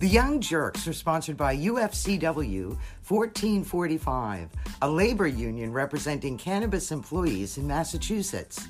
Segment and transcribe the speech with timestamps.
[0.00, 2.68] The Young Jerks are sponsored by UFCW
[3.06, 4.48] 1445,
[4.80, 8.66] a labor union representing cannabis employees in Massachusetts.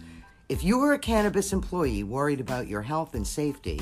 [0.48, 3.80] If you are a cannabis employee worried about your health and safety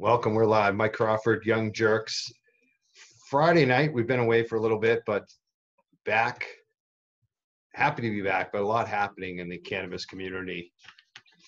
[0.00, 0.34] Welcome.
[0.34, 0.76] We're live.
[0.76, 2.30] Mike Crawford, Young Jerks.
[3.28, 5.24] Friday night, we've been away for a little bit, but
[6.06, 6.46] back.
[7.74, 10.72] Happy to be back, but a lot happening in the cannabis community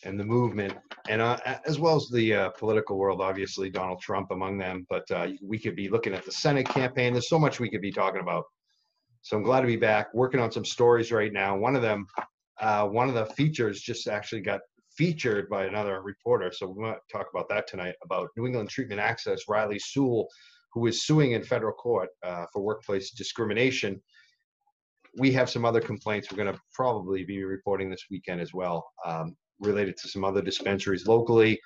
[0.02, 0.76] and the movement,
[1.08, 3.20] and uh, as well as the uh, political world.
[3.20, 7.12] Obviously, Donald Trump among them, but uh, we could be looking at the Senate campaign.
[7.12, 8.46] There's so much we could be talking about.
[9.22, 11.56] So I'm glad to be back, working on some stories right now.
[11.56, 12.04] One of them,
[12.60, 14.58] uh, one of the features just actually got
[15.00, 16.52] featured by another reporter.
[16.52, 20.28] So we might talk about that tonight about New England Treatment Access, Riley Sewell,
[20.74, 23.98] who is suing in federal court uh, for workplace discrimination.
[25.16, 28.90] We have some other complaints we're going to probably be reporting this weekend as well,
[29.06, 31.58] um, related to some other dispensaries locally.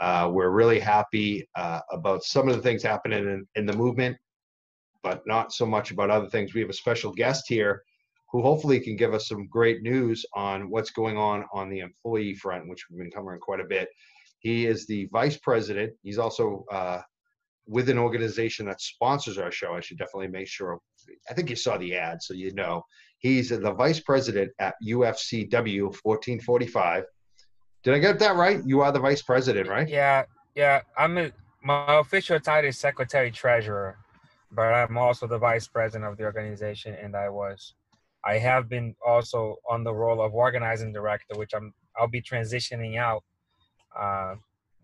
[0.00, 4.16] Uh, we're really happy uh, about some of the things happening in, in the movement,
[5.02, 6.54] but not so much about other things.
[6.54, 7.82] We have a special guest here
[8.30, 12.34] who hopefully can give us some great news on what's going on on the employee
[12.34, 13.88] front, which we've been covering quite a bit.
[14.40, 15.92] He is the vice president.
[16.02, 17.00] He's also uh,
[17.66, 19.74] with an organization that sponsors our show.
[19.74, 20.78] I should definitely make sure.
[21.30, 22.82] I think you saw the ad, so you know.
[23.18, 27.04] He's the vice president at UFCW 1445.
[27.82, 28.60] Did I get that right?
[28.64, 29.88] You are the vice president, right?
[29.88, 30.82] Yeah, yeah.
[30.96, 31.30] I'm a,
[31.62, 33.98] my official title is secretary treasurer,
[34.52, 37.74] but I'm also the vice president of the organization, and I was
[38.24, 42.98] I have been also on the role of organizing director, which I'm I'll be transitioning
[42.98, 43.24] out.
[43.98, 44.34] Uh,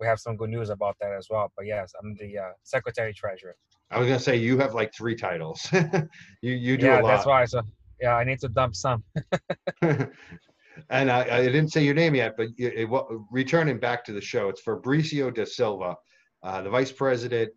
[0.00, 1.52] we have some good news about that as well.
[1.56, 3.56] But yes, I'm the uh, secretary treasurer.
[3.90, 5.68] I was gonna say you have like three titles.
[6.42, 7.08] you you do yeah, a lot.
[7.08, 7.44] that's why.
[7.44, 7.62] So
[8.00, 9.02] yeah, I need to dump some.
[9.82, 14.20] and I, I, didn't say your name yet, but it, it, returning back to the
[14.20, 15.96] show, it's Fabricio da Silva,
[16.42, 17.50] uh, the vice president,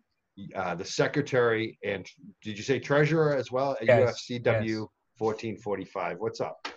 [0.54, 2.06] uh, the secretary, and
[2.42, 4.66] did you say treasurer as well at yes, UFCW?
[4.66, 4.86] Yes.
[5.18, 6.18] 1445.
[6.18, 6.68] What's up?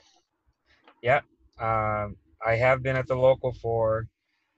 [1.01, 1.21] Yeah,
[1.59, 2.15] um,
[2.45, 4.07] I have been at the local for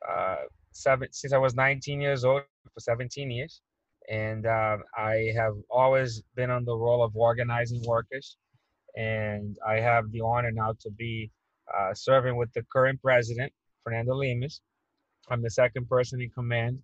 [0.07, 3.61] uh, seven since I was 19 years old for 17 years,
[4.09, 8.37] and uh, I have always been on the role of organizing workers,
[8.95, 11.31] and I have the honor now to be
[11.73, 13.51] uh, serving with the current president,
[13.83, 14.59] Fernando Lemus.
[15.29, 16.79] I'm the second person in command,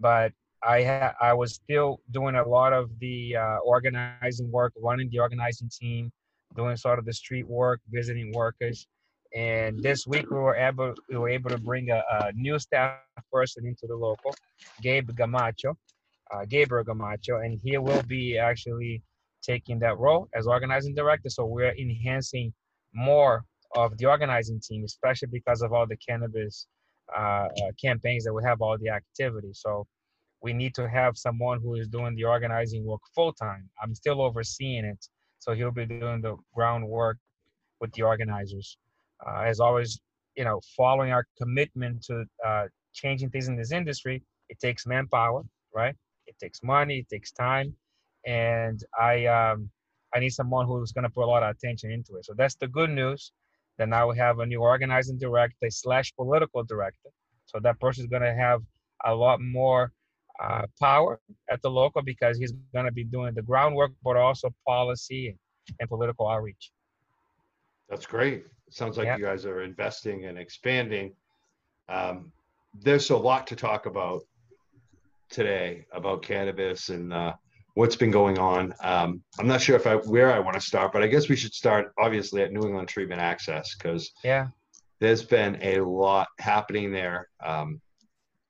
[0.00, 0.32] but
[0.64, 5.20] I ha- I was still doing a lot of the uh, organizing work, running the
[5.20, 6.10] organizing team,
[6.56, 8.86] doing sort of the street work, visiting workers.
[9.34, 12.98] And this week we were able we were able to bring a, a new staff
[13.32, 14.34] person into the local,
[14.80, 15.76] Gabe Camacho,
[16.32, 19.02] uh, Gabriel Camacho, and he will be actually
[19.42, 21.28] taking that role as organizing director.
[21.28, 22.52] So we're enhancing
[22.94, 26.66] more of the organizing team, especially because of all the cannabis
[27.16, 27.48] uh, uh,
[27.80, 29.60] campaigns that we have, all the activities.
[29.62, 29.86] So
[30.42, 33.68] we need to have someone who is doing the organizing work full time.
[33.82, 35.06] I'm still overseeing it,
[35.38, 37.18] so he'll be doing the groundwork
[37.80, 38.78] with the organizers.
[39.26, 40.00] Uh, as always,
[40.36, 45.42] you know, following our commitment to uh, changing things in this industry, it takes manpower,
[45.74, 45.94] right?
[46.26, 47.74] It takes money, it takes time,
[48.26, 49.70] and I um,
[50.14, 52.24] I need someone who's going to put a lot of attention into it.
[52.24, 53.32] So that's the good news.
[53.78, 57.10] That now we have a new organizing director slash political director.
[57.44, 58.62] So that person is going to have
[59.04, 59.92] a lot more
[60.42, 61.20] uh, power
[61.50, 65.38] at the local because he's going to be doing the groundwork, but also policy and,
[65.80, 66.72] and political outreach.
[67.88, 68.44] That's great.
[68.66, 71.14] It sounds like you guys are investing and expanding.
[71.88, 72.32] Um,
[72.82, 74.22] there's a lot to talk about
[75.30, 77.32] today about cannabis and uh,
[77.74, 78.74] what's been going on.
[78.82, 81.36] Um, I'm not sure if I where I want to start, but I guess we
[81.36, 84.48] should start obviously at New England Treatment Access because yeah,
[85.00, 87.28] there's been a lot happening there.
[87.44, 87.80] Um,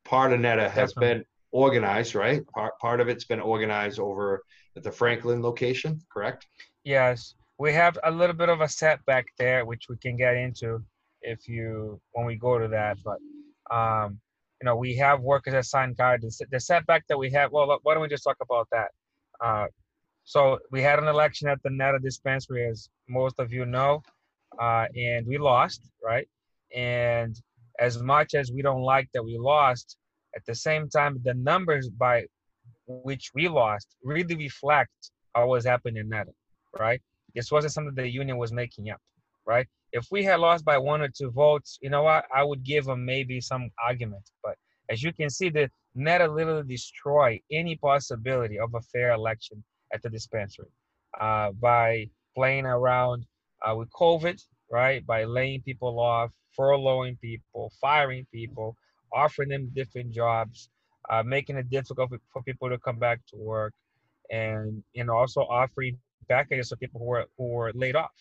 [0.05, 1.15] part of NETA has Definitely.
[1.15, 1.25] been
[1.57, 2.47] organized, right?
[2.49, 4.43] Part, part of it's been organized over
[4.77, 6.47] at the Franklin location, correct?
[6.85, 7.35] Yes.
[7.59, 10.85] We have a little bit of a setback there, which we can get into
[11.23, 12.99] if you when we go to that.
[13.03, 13.19] But
[13.75, 14.21] um,
[14.61, 16.21] you know, we have workers assigned guard.
[16.21, 17.53] The, the setback that we have.
[17.53, 18.91] Well, why don't we just talk about that?
[19.41, 19.67] Uh,
[20.25, 24.03] so we had an election at the NETA dispensary, as most of you know,
[24.61, 26.29] uh, and we lost, right?
[26.75, 27.35] And
[27.79, 29.97] as much as we don't like that we lost,
[30.37, 32.27] at the same time, the numbers by
[32.87, 36.33] which we lost really reflect what was happening in NETA,
[36.79, 37.01] right?
[37.35, 39.01] This wasn't something the union was making up,
[39.47, 39.67] right?
[39.93, 42.25] If we had lost by one or two votes, you know what?
[42.35, 44.31] I would give them maybe some argument.
[44.43, 44.57] But
[44.91, 49.63] as you can see, the NETA literally destroy any possibility of a fair election
[49.93, 50.69] at the dispensary
[51.21, 53.25] uh, by playing around
[53.67, 54.41] uh, with COVID,
[54.71, 55.05] right?
[55.07, 58.77] By laying people off, furloughing people, firing people,
[59.17, 60.69] offering them different jobs,
[61.11, 63.73] uh, making it difficult for people to come back to work,
[64.31, 65.99] and and also offering
[66.29, 68.19] packages for people who were who were laid off.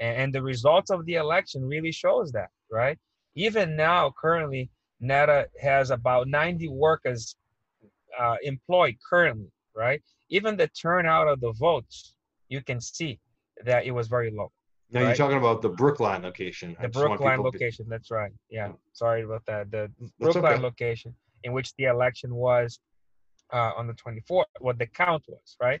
[0.00, 2.98] And, and the results of the election really shows that, right?
[3.34, 4.70] Even now, currently,
[5.00, 7.36] NETA has about 90 workers
[8.18, 10.02] uh, employed currently, right?
[10.28, 12.14] Even the turnout of the votes,
[12.48, 13.18] you can see
[13.64, 14.50] that it was very low.
[14.92, 15.06] Now right?
[15.08, 16.76] you're talking about the Brookline location.
[16.80, 18.32] The Brookline location, that's right.
[18.50, 19.70] Yeah, sorry about that.
[19.70, 20.62] The Brookline okay.
[20.62, 21.14] location
[21.44, 22.80] in which the election was
[23.52, 25.80] uh, on the 24th, what the count was, right?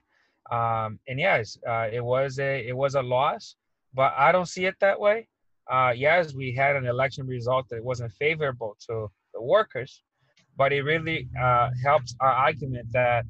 [0.50, 3.56] Um, and yes, uh, it was a it was a loss,
[3.94, 5.28] but I don't see it that way.
[5.70, 10.02] Uh, yes, we had an election result that wasn't favorable to the workers,
[10.56, 13.24] but it really uh, helps our argument that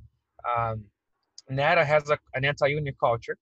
[0.56, 0.84] um,
[1.50, 3.36] NETA has a, an anti-union culture,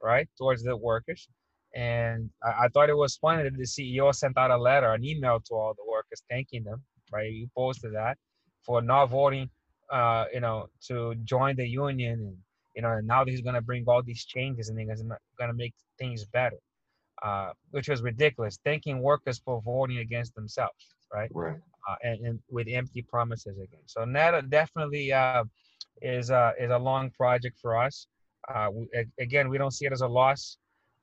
[0.00, 1.28] right, towards the workers.
[1.74, 5.04] And I, I, thought it was funny that the CEO sent out a letter, an
[5.04, 6.80] email to all the workers thanking them,
[7.12, 7.30] right?
[7.30, 8.16] He posted that
[8.64, 9.50] for not voting,
[9.90, 12.36] uh, you know, to join the union, and
[12.76, 15.56] you know, and now he's going to bring all these changes and he's going to
[15.56, 16.58] make things better,
[17.22, 18.58] uh, which was ridiculous.
[18.64, 21.30] Thanking workers for voting against themselves, right?
[21.32, 21.56] Right.
[21.88, 23.82] Uh, and, and, with empty promises again.
[23.86, 25.44] So that definitely uh,
[26.00, 28.06] is uh, is a long project for us.
[28.52, 28.88] Uh, we,
[29.20, 30.56] again, we don't see it as a loss.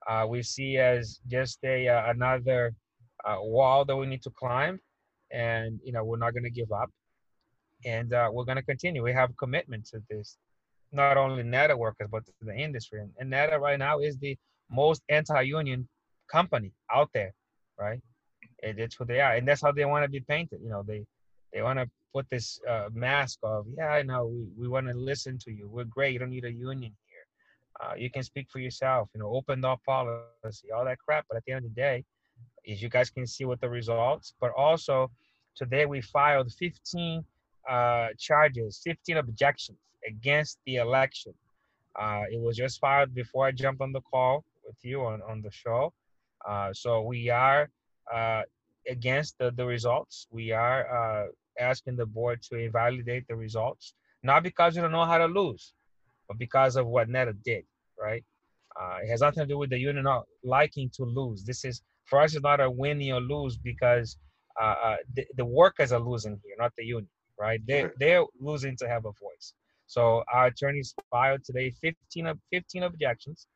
[0.07, 2.74] Uh, we see as just a uh, another
[3.25, 4.80] uh, wall that we need to climb,
[5.31, 6.89] and you know we're not going to give up,
[7.86, 9.03] and uh, we're going to continue.
[9.03, 10.38] We have commitment to this,
[10.92, 13.01] not only NETA workers but to the industry.
[13.01, 14.38] And, and NETA right now is the
[14.69, 15.88] most anti-union
[16.31, 17.33] company out there,
[17.80, 18.00] right?
[18.63, 20.62] It, it's who they are, and that's how they want to be painted.
[20.63, 21.06] You know, they
[21.54, 24.94] they want to put this uh, mask of, yeah, I know we, we want to
[24.94, 25.68] listen to you.
[25.68, 26.13] We're great.
[26.13, 26.94] You don't need a union
[27.81, 31.25] uh, you can speak for yourself, you know, open door policy, all that crap.
[31.30, 32.04] But at the end of the day,
[32.66, 34.33] is you guys can see what the results.
[34.39, 35.12] But also,
[35.56, 37.24] today we filed 15
[37.69, 41.33] uh, charges, 15 objections against the election.
[42.00, 45.42] Uh, it was just filed before I jumped on the call with you on, on
[45.42, 45.94] the show.
[46.48, 47.69] Uh, so we are
[48.13, 48.42] uh,
[48.88, 50.28] against the, the results.
[50.31, 51.28] We are uh,
[51.60, 53.94] asking the board to invalidate the results,
[54.24, 55.74] not because we don't know how to lose,
[56.28, 57.63] but because of what NETA did,
[58.01, 58.24] right?
[58.80, 61.44] Uh, it has nothing to do with the union not liking to lose.
[61.44, 62.33] This is for us.
[62.33, 64.18] It's not a win or lose because
[64.59, 67.09] uh, uh, the, the workers are losing here, not the union,
[67.39, 67.62] right?
[67.65, 69.53] They they're losing to have a voice.
[69.88, 73.48] So our attorneys filed today 15 of 15 objections.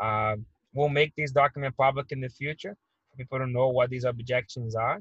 [0.00, 2.76] Um, we'll make these document public in the future
[3.10, 5.00] for people to know what these objections are,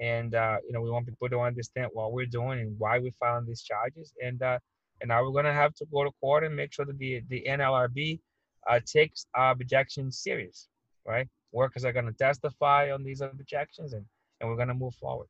[0.00, 3.10] and uh, you know we want people to understand what we're doing and why we
[3.20, 4.12] found these charges.
[4.24, 4.58] And uh,
[5.00, 7.22] and now we're going to have to go to court and make sure that the,
[7.28, 8.20] the NLRB
[8.68, 10.68] uh, takes our objections serious,
[11.06, 11.28] right?
[11.52, 14.04] Workers are going to testify on these objections and,
[14.40, 15.28] and we're going to move forward.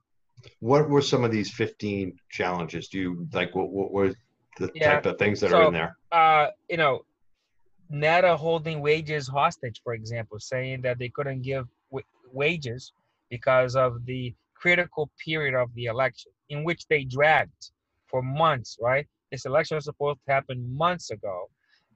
[0.60, 2.88] What were some of these 15 challenges?
[2.88, 4.14] Do you like what, what were
[4.58, 4.94] the yeah.
[4.94, 5.96] type of things that so, are in there?
[6.12, 7.00] Uh, you know,
[7.90, 12.92] NETA holding wages hostage, for example, saying that they couldn't give w- wages
[13.30, 17.70] because of the critical period of the election in which they dragged
[18.06, 19.06] for months, right?
[19.30, 21.48] This election was supposed to happen months ago.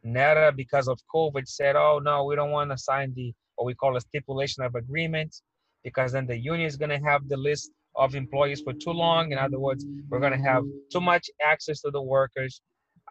[0.04, 3.75] NETA, because of COVID, said, oh, no, we don't want to sign the what we
[3.75, 5.35] call a stipulation of agreement
[5.85, 9.32] because then the union is going to have the list of employees for too long.
[9.32, 12.62] In other words, we're going to have too much access to the workers.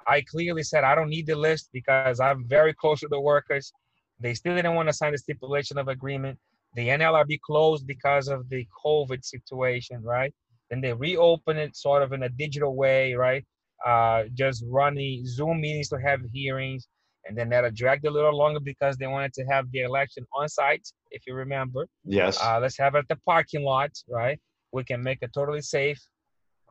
[0.07, 3.71] I clearly said I don't need the list because I'm very close to the workers.
[4.19, 6.39] They still didn't want to sign the stipulation of agreement.
[6.75, 10.33] The NLRB closed because of the COVID situation, right?
[10.69, 13.45] Then they reopened it sort of in a digital way, right?
[13.85, 16.88] Uh, just running Zoom meetings to have hearings.
[17.25, 20.50] And then that dragged a little longer because they wanted to have the election on
[20.50, 21.88] site, if you remember.
[22.03, 22.41] Yes.
[22.41, 24.39] Uh, let's have it at the parking lot, right?
[24.71, 26.01] We can make it totally safe.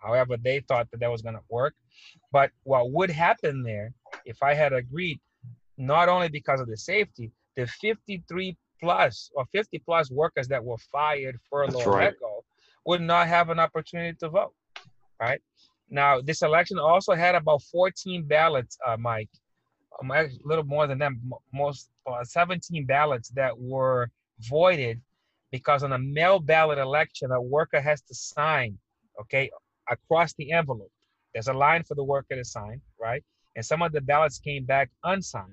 [0.03, 1.75] However, they thought that that was going to work.
[2.33, 3.93] But what would happen there,
[4.25, 5.21] if I had agreed,
[5.77, 10.79] not only because of the safety, the 53 plus or 50 plus workers that were
[10.91, 12.05] fired, furloughed, right.
[12.07, 12.45] let go,
[12.87, 14.55] would not have an opportunity to vote,
[15.21, 15.41] right?
[15.91, 19.29] Now, this election also had about 14 ballots, uh, Mike,
[20.01, 21.13] um, a little more than that,
[21.53, 25.01] most uh, 17 ballots that were voided
[25.51, 28.79] because on a mail ballot election, a worker has to sign,
[29.21, 29.51] okay,
[29.91, 30.93] across the envelope.
[31.35, 33.25] There's a line for the worker to sign, right?
[33.57, 35.51] And some of the ballots came back unsigned,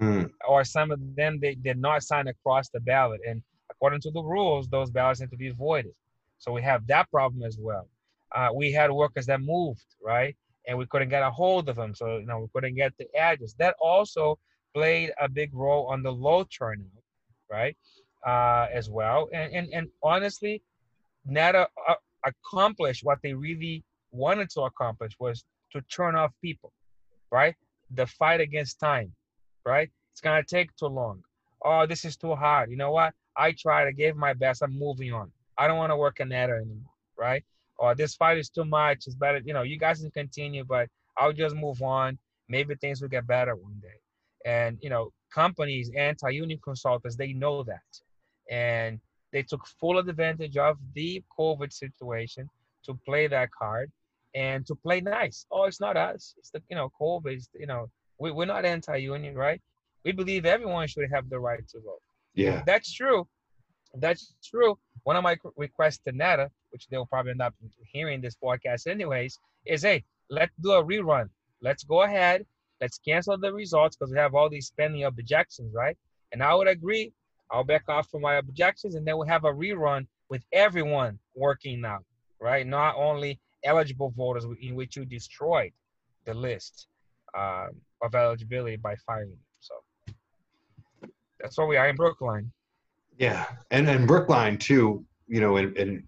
[0.00, 0.28] mm.
[0.48, 3.20] or some of them they did not sign across the ballot.
[3.26, 3.40] And
[3.70, 5.94] according to the rules, those ballots need to be voided.
[6.38, 7.88] So we have that problem as well
[8.36, 10.36] uh, we had workers that moved, right?
[10.66, 11.94] and we couldn't get a hold of them.
[11.94, 13.54] So you know we couldn't get the address.
[13.58, 14.38] That also
[14.74, 16.86] played a big role on the low turnout,
[17.50, 17.76] right?
[18.26, 19.28] Uh, as well.
[19.32, 20.62] And and and honestly,
[21.24, 26.72] NETA uh, accomplished what they really wanted to accomplish was to turn off people,
[27.30, 27.54] right?
[27.94, 29.12] The fight against time,
[29.64, 29.90] right?
[30.12, 31.22] It's gonna take too long.
[31.64, 32.70] Oh, this is too hard.
[32.70, 33.14] You know what?
[33.36, 33.86] I tried.
[33.86, 34.62] I gave my best.
[34.62, 35.30] I'm moving on.
[35.58, 37.44] I don't want to work in NETA anymore, right?
[37.78, 39.06] Or this fight is too much.
[39.06, 39.40] It's better.
[39.44, 42.18] You know, you guys can continue, but I'll just move on.
[42.48, 43.98] Maybe things will get better one day.
[44.44, 47.90] And you know, companies, anti-union consultants, they know that,
[48.50, 49.00] and
[49.32, 52.48] they took full advantage of the COVID situation
[52.84, 53.90] to play that card
[54.34, 55.46] and to play nice.
[55.50, 56.34] Oh, it's not us.
[56.38, 57.46] It's the you know COVID.
[57.58, 57.90] You know,
[58.20, 59.60] we, we're not anti-union, right?
[60.04, 62.02] We believe everyone should have the right to vote.
[62.34, 63.26] Yeah, that's true.
[63.94, 64.78] That's true.
[65.04, 67.54] One of my requests to NETA, which they'll probably end up
[67.90, 71.30] hearing this podcast anyways, is hey, let's do a rerun.
[71.62, 72.44] Let's go ahead.
[72.82, 75.96] Let's cancel the results because we have all these pending objections, right?
[76.32, 77.14] And I would agree.
[77.50, 81.80] I'll back off from my objections, and then we'll have a rerun with everyone working
[81.80, 82.00] now,
[82.42, 82.66] right?
[82.66, 85.72] Not only eligible voters in which you destroyed
[86.26, 86.88] the list
[87.38, 87.70] um,
[88.02, 89.38] of eligibility by firing.
[89.60, 89.74] So
[91.40, 92.52] that's where we are in Brookline.
[93.18, 95.06] yeah, and and Brookline too.
[95.26, 96.02] You know, and, and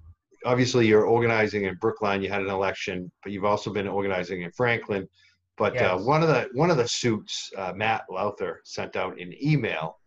[0.44, 2.22] obviously you're organizing in Brookline.
[2.22, 5.08] You had an election, but you've also been organizing in Franklin.
[5.56, 9.34] But uh, one of the one of the suits, uh, Matt Lowther sent out an
[9.42, 9.98] email.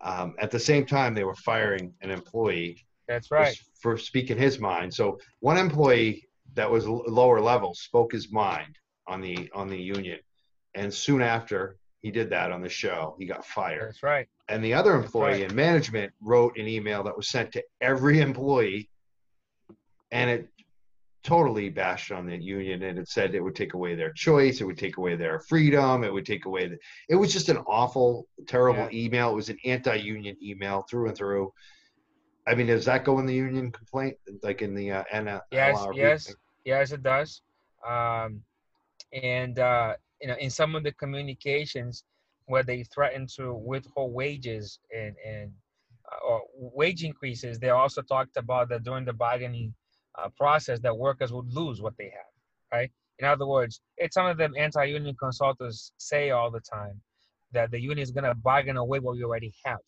[0.00, 3.56] Um, at the same time, they were firing an employee That's right.
[3.80, 4.94] for speaking his mind.
[4.94, 8.76] So one employee that was l- lower level spoke his mind
[9.08, 10.20] on the on the union,
[10.74, 13.88] and soon after he did that on the show, he got fired.
[13.88, 14.28] That's right.
[14.48, 15.50] And the other employee right.
[15.50, 18.90] in management wrote an email that was sent to every employee,
[20.14, 20.48] and it
[21.24, 22.82] totally bashed on the union.
[22.82, 26.04] And it said it would take away their choice, it would take away their freedom,
[26.04, 26.78] it would take away the.
[27.08, 29.30] It was just an awful, terrible email.
[29.30, 31.52] It was an anti-union email through and through.
[32.46, 35.76] I mean, does that go in the union complaint, like in the uh, N- Yes,
[35.76, 35.96] LRB?
[35.96, 37.40] yes, yes, it does.
[37.88, 38.42] Um,
[39.12, 42.04] and uh, you know, in some of the communications
[42.46, 45.50] where they threaten to withhold wages and and
[46.12, 49.74] uh, or wage increases, they also talked about that during the bargaining
[50.22, 52.32] uh, process that workers would lose what they have.
[52.72, 52.90] Right.
[53.20, 57.00] In other words, it's some of them anti-union consultants say all the time
[57.52, 59.78] that the union is going to bargain away what we already have.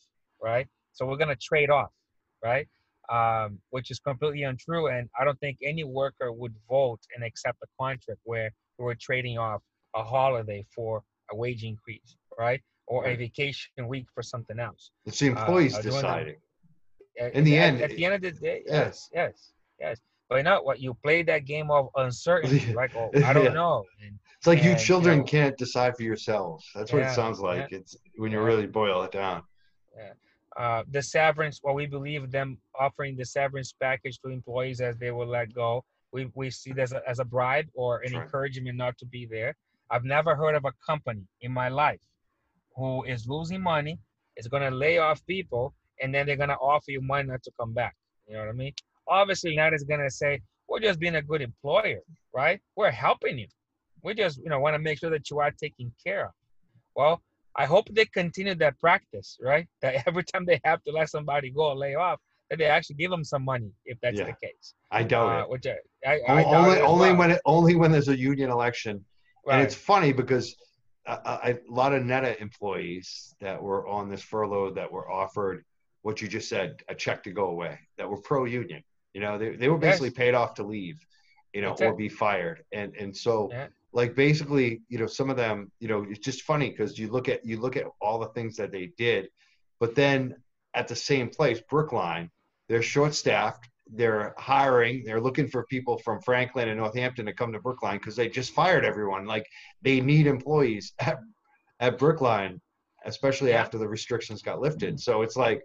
[0.42, 0.66] Right.
[0.92, 1.90] So we're going to trade off.
[2.44, 2.68] Right
[3.10, 4.88] um, which is completely untrue.
[4.88, 9.38] And I don't think any worker would vote and accept a contract where we're trading
[9.38, 9.62] off
[9.94, 11.02] a holiday for
[11.32, 12.60] a wage increase, right?
[12.86, 14.90] Or a vacation week for something else.
[15.06, 16.36] It's the employees uh, deciding.
[17.18, 19.98] At- In the at- end, at the end of the day, yes, yes, yes.
[20.28, 20.80] But you know what?
[20.80, 22.90] You play that game of uncertainty, right?
[22.96, 23.52] Oh, I don't Yeah.
[23.52, 23.84] know.
[24.04, 26.68] And It's like you and, you children know- can't decide for yourselves.
[26.74, 27.70] That's what Yeah, it sounds like.
[27.70, 27.78] yeah.
[27.78, 29.42] It's when you really boil it down.
[30.56, 35.10] uh, the severance, well, we believe them offering the severance package to employees as they
[35.10, 35.84] will let go.
[36.12, 38.22] We, we see this as a, as a bribe or an Sure.
[38.22, 39.54] encouragement not to be there.
[39.90, 42.00] I've never heard of a company in my life
[42.74, 43.98] who is losing money,
[44.38, 47.42] is going to lay off people, and then they're going to offer you money not
[47.42, 47.94] to come back.
[48.26, 48.72] You know what I mean?
[49.08, 52.00] Obviously, that is going to say, we're just being a good employer,
[52.34, 52.60] right?
[52.76, 53.46] We're helping you.
[54.02, 56.32] We just, you know, want to make sure that you are taken care of.
[56.94, 57.22] Well,
[57.56, 59.66] I hope they continue that practice, right?
[59.82, 62.18] That every time they have to let somebody go or lay off,
[62.50, 64.26] that they actually give them some money if that's Yeah.
[64.26, 64.74] the case.
[64.90, 65.50] I doubt Uh, it.
[65.50, 67.16] which I, I, I only only well.
[67.16, 69.04] when it, only when there's a union election,
[69.46, 69.54] right.
[69.54, 70.54] and it's funny because
[71.06, 71.12] a,
[71.50, 75.64] a lot of Neta employees that were on this furlough that were offered
[76.02, 78.82] what you just said, a check to go away, that were pro-union.
[79.16, 80.98] You know, they, they were basically paid off to leave,
[81.54, 83.34] you know, or be fired, and and so.
[83.50, 83.68] Yeah.
[84.00, 87.26] Like basically, you know, some of them, you know, it's just funny because you look
[87.34, 89.22] at you look at all the things that they did,
[89.80, 90.18] but then
[90.74, 92.26] at the same place, Brookline,
[92.68, 93.64] they're short-staffed.
[94.00, 95.02] They're hiring.
[95.06, 98.52] They're looking for people from Franklin and Northampton to come to Brookline because they just
[98.52, 99.24] fired everyone.
[99.24, 99.46] Like
[99.80, 101.18] they need employees at,
[101.80, 102.60] at Brookline,
[103.06, 105.00] especially after the restrictions got lifted.
[105.00, 105.62] So it's like.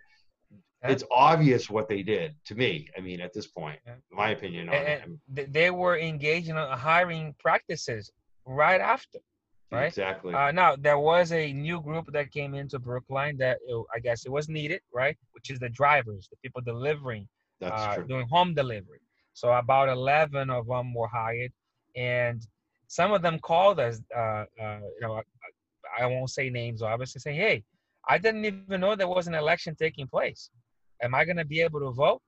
[0.83, 2.87] It's obvious what they did to me.
[2.97, 3.79] I mean, at this point,
[4.11, 5.03] my opinion on and, it.
[5.37, 8.11] and they were engaged in uh, hiring practices
[8.45, 9.19] right after.
[9.71, 9.87] right?
[9.87, 10.33] Exactly.
[10.33, 14.25] Uh, now there was a new group that came into Brookline that uh, I guess
[14.25, 15.17] it was needed, right?
[15.33, 17.27] Which is the drivers, the people delivering,
[17.59, 18.07] That's uh, true.
[18.07, 19.01] doing home delivery.
[19.33, 21.53] So about eleven of them were hired,
[21.95, 22.45] and
[22.87, 24.01] some of them called us.
[24.15, 25.21] Uh, uh, you know,
[25.97, 27.63] I, I won't say names, obviously, saying, "Hey,
[28.09, 30.49] I didn't even know there was an election taking place.
[31.03, 32.21] Am I going to be able to vote?"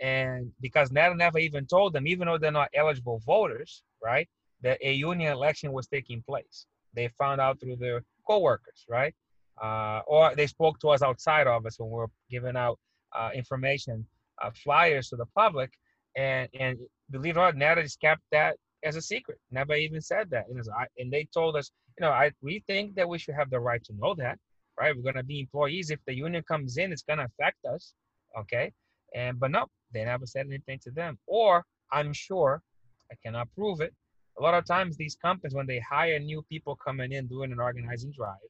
[0.00, 4.28] And because NETA never even told them, even though they're not eligible voters, right?
[4.62, 6.66] that a union election was taking place.
[6.94, 9.14] They found out through their coworkers, right?
[9.62, 12.78] Uh, or they spoke to us outside of us when we were giving out
[13.14, 14.06] uh, information,
[14.42, 15.70] uh, flyers to the public,
[16.16, 16.78] and and
[17.10, 19.38] believe it or not, NETA just kept that as a secret.
[19.50, 20.46] Never even said that.
[20.48, 23.50] And, I, and they told us, you know, I we think that we should have
[23.50, 24.38] the right to know that,
[24.78, 24.94] right?
[24.96, 25.90] We're gonna be employees.
[25.90, 27.94] If the union comes in, it's gonna affect us,
[28.38, 28.72] okay?
[29.14, 31.18] And but no, they never said anything to them.
[31.26, 32.62] Or I'm sure,
[33.10, 33.94] I cannot prove it.
[34.38, 37.60] A lot of times, these companies, when they hire new people coming in doing an
[37.60, 38.48] organizing drive,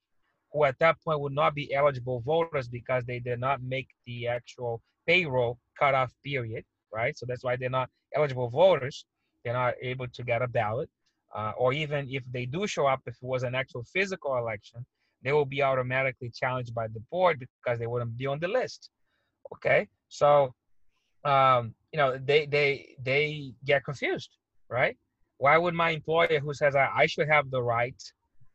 [0.53, 4.29] who at that point would not be eligible voters because they did not make the
[4.29, 7.17] actual payroll cutoff period, right?
[7.19, 9.05] So that's why they're not eligible voters.
[9.45, 10.89] They're not able to get a ballot.
[11.35, 14.85] Uh, or even if they do show up, if it was an actual physical election,
[15.23, 18.91] they will be automatically challenged by the board because they wouldn't be on the list.
[19.55, 20.53] Okay, so
[21.25, 24.31] um, you know they they they get confused,
[24.69, 24.97] right?
[25.39, 28.01] Why would my employer, who says I, I should have the right,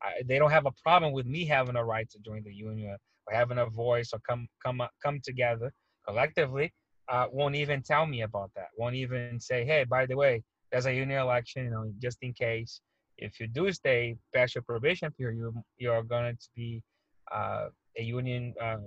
[0.02, 2.96] I, they don't have a problem with me having a right to join the union
[3.28, 5.72] or having a voice or come come come together
[6.08, 6.74] collectively,
[7.10, 8.68] uh, won't even tell me about that.
[8.78, 12.34] Won't even say, hey, by the way, there's a union election, you know, just in
[12.34, 12.82] case.
[13.18, 16.84] If you do stay past your probation period, you, you're going to be
[17.34, 18.54] uh, a union.
[18.62, 18.78] Uh,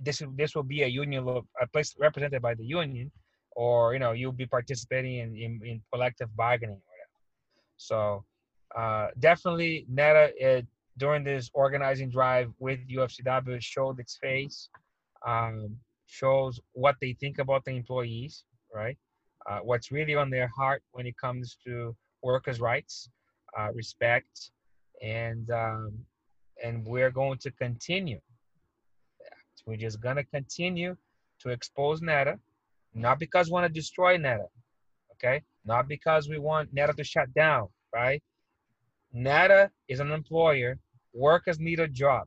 [0.00, 3.10] this this will be a union, a place represented by the union,
[3.52, 7.18] or you know, you'll be participating in in, in collective bargaining or whatever.
[7.76, 8.24] So
[8.76, 10.66] uh, definitely, NETA it,
[10.98, 14.68] during this organizing drive with UFCW showed its face,
[15.26, 18.44] um, shows what they think about the employees,
[18.74, 18.96] right?
[19.50, 23.08] uh, what's really on their heart when it comes to workers' rights,
[23.58, 24.50] uh, respect,
[25.02, 25.92] and um,
[26.62, 28.20] and we're going to continue.
[29.66, 30.96] We're just gonna continue
[31.40, 32.38] to expose NETA,
[32.94, 34.46] not because we want to destroy NETA,
[35.12, 35.42] okay?
[35.64, 38.22] Not because we want NETA to shut down, right?
[39.12, 40.78] NETA is an employer.
[41.14, 42.26] Workers need a job.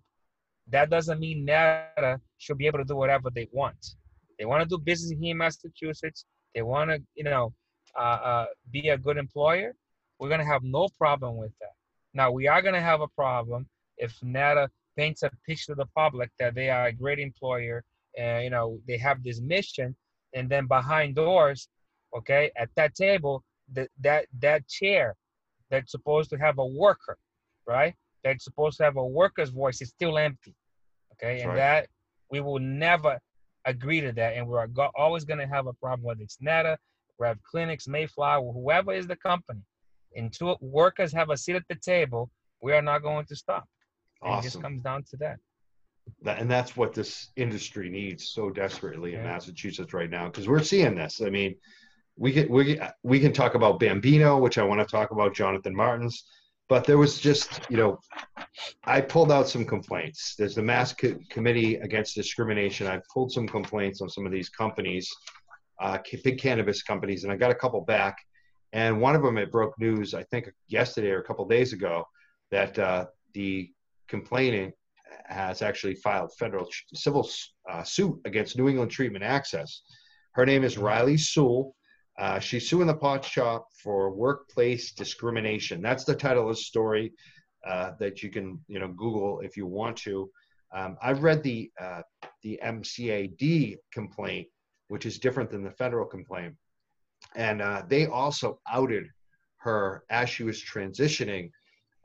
[0.68, 3.96] That doesn't mean NETA should be able to do whatever they want.
[4.38, 7.54] They want to do business here in Massachusetts they want to, you know,
[8.00, 9.76] uh, uh, be a good employer,
[10.18, 11.74] we're to have no problem with that.
[12.14, 16.30] Now, we are to have a problem if NETA paints a picture to the public
[16.40, 17.84] that they are a great employer
[18.18, 19.96] and, you know, they have this mission,
[20.34, 21.68] and then behind doors,
[22.18, 25.16] okay, at that table, that that that chair
[25.70, 27.18] that's supposed to have a worker,
[27.68, 27.94] right?
[28.24, 30.56] That's supposed to have a worker's voice is still empty,
[31.14, 31.58] okay, that's and right.
[31.58, 31.88] that
[32.32, 33.20] we will never
[33.66, 36.78] agree to that, and we're go- always going to have a problem whether it's NETA,
[37.18, 39.62] Rev Clinics, Mayflower, whoever is the company.
[40.16, 42.30] Until workers have a seat at the table,
[42.62, 43.66] we are not going to stop.
[44.26, 44.40] Awesome.
[44.40, 45.38] It just comes down to that.
[46.24, 46.40] that.
[46.40, 50.96] And that's what this industry needs so desperately in Massachusetts right now, because we're seeing
[50.96, 51.22] this.
[51.24, 51.56] I mean,
[52.18, 55.76] we can we we can talk about Bambino, which I want to talk about Jonathan
[55.76, 56.24] Martins,
[56.70, 58.00] but there was just you know
[58.86, 60.36] I pulled out some complaints.
[60.38, 62.88] There's the Mass Co- Committee Against Discrimination.
[62.88, 65.14] I pulled some complaints on some of these companies,
[65.82, 68.18] uh, big cannabis companies, and I got a couple back.
[68.74, 72.06] And one of them, it broke news, I think yesterday or a couple days ago,
[72.52, 73.72] that uh, the
[74.08, 74.74] complainant
[75.28, 77.30] has actually filed federal civil
[77.70, 79.82] uh, suit against New England Treatment Access.
[80.34, 81.76] Her name is Riley Sewell.
[82.18, 85.82] Uh, she's suing the pot shop for workplace discrimination.
[85.82, 87.14] That's the title of the story
[87.66, 90.30] uh, that you can you know Google if you want to.
[90.74, 92.02] Um, I've read the uh,
[92.44, 94.48] the MCAD complaint,
[94.88, 96.56] which is different than the federal complaint,
[97.36, 99.08] and uh, they also outed
[99.58, 101.50] her as she was transitioning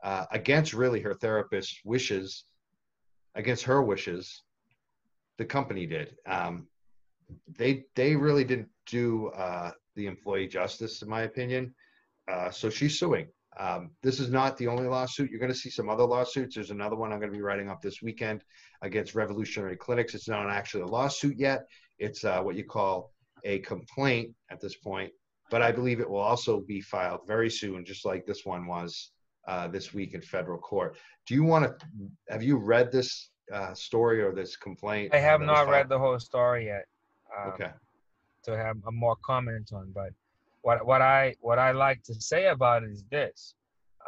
[0.03, 2.45] uh, against really her therapist's wishes,
[3.35, 4.43] against her wishes.
[5.37, 6.15] The company did.
[6.27, 6.67] Um,
[7.47, 11.73] they they really didn't do uh, the employee justice, in my opinion.
[12.29, 13.27] Uh, so she's suing.
[13.59, 15.29] Um, this is not the only lawsuit.
[15.29, 16.55] You're going to see some other lawsuits.
[16.55, 18.43] There's another one I'm going to be writing up this weekend
[18.81, 20.15] against Revolutionary Clinics.
[20.15, 21.63] It's not actually a lawsuit yet.
[21.99, 23.11] It's uh, what you call
[23.43, 25.11] a complaint at this point.
[25.49, 29.11] But I believe it will also be filed very soon, just like this one was
[29.47, 30.97] uh, this week in federal court.
[31.27, 31.85] Do you want to?
[32.29, 35.13] Have you read this uh, story or this complaint?
[35.13, 36.85] I have not read the whole story yet.
[37.37, 37.71] Um, okay.
[38.45, 40.11] To have a more comment on, but
[40.61, 43.55] what what I what I like to say about it is this: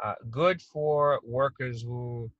[0.02, 2.30] uh, good for workers who,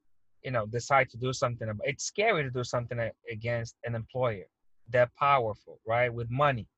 [0.42, 1.68] you know, decide to do something.
[1.68, 2.98] About, it's scary to do something
[3.30, 4.44] against an employer.
[4.88, 6.12] They're powerful, right?
[6.12, 6.68] With money,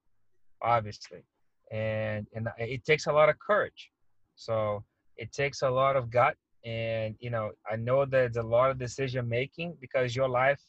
[0.62, 1.24] obviously,
[1.72, 3.90] and and it takes a lot of courage.
[4.34, 4.84] So
[5.16, 8.78] it takes a lot of gut, and you know, I know there's a lot of
[8.78, 10.60] decision making because your life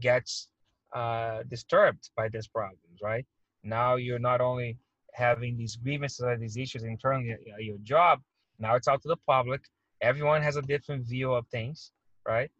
[0.00, 0.48] gets
[0.94, 3.26] uh, disturbed by these problems, right?
[3.64, 4.78] Now you're not only
[5.14, 8.20] having these grievances or these issues internally at your job,
[8.58, 9.62] Now it's out to the public.
[10.00, 11.92] Everyone has a different view of things,
[12.26, 12.50] right?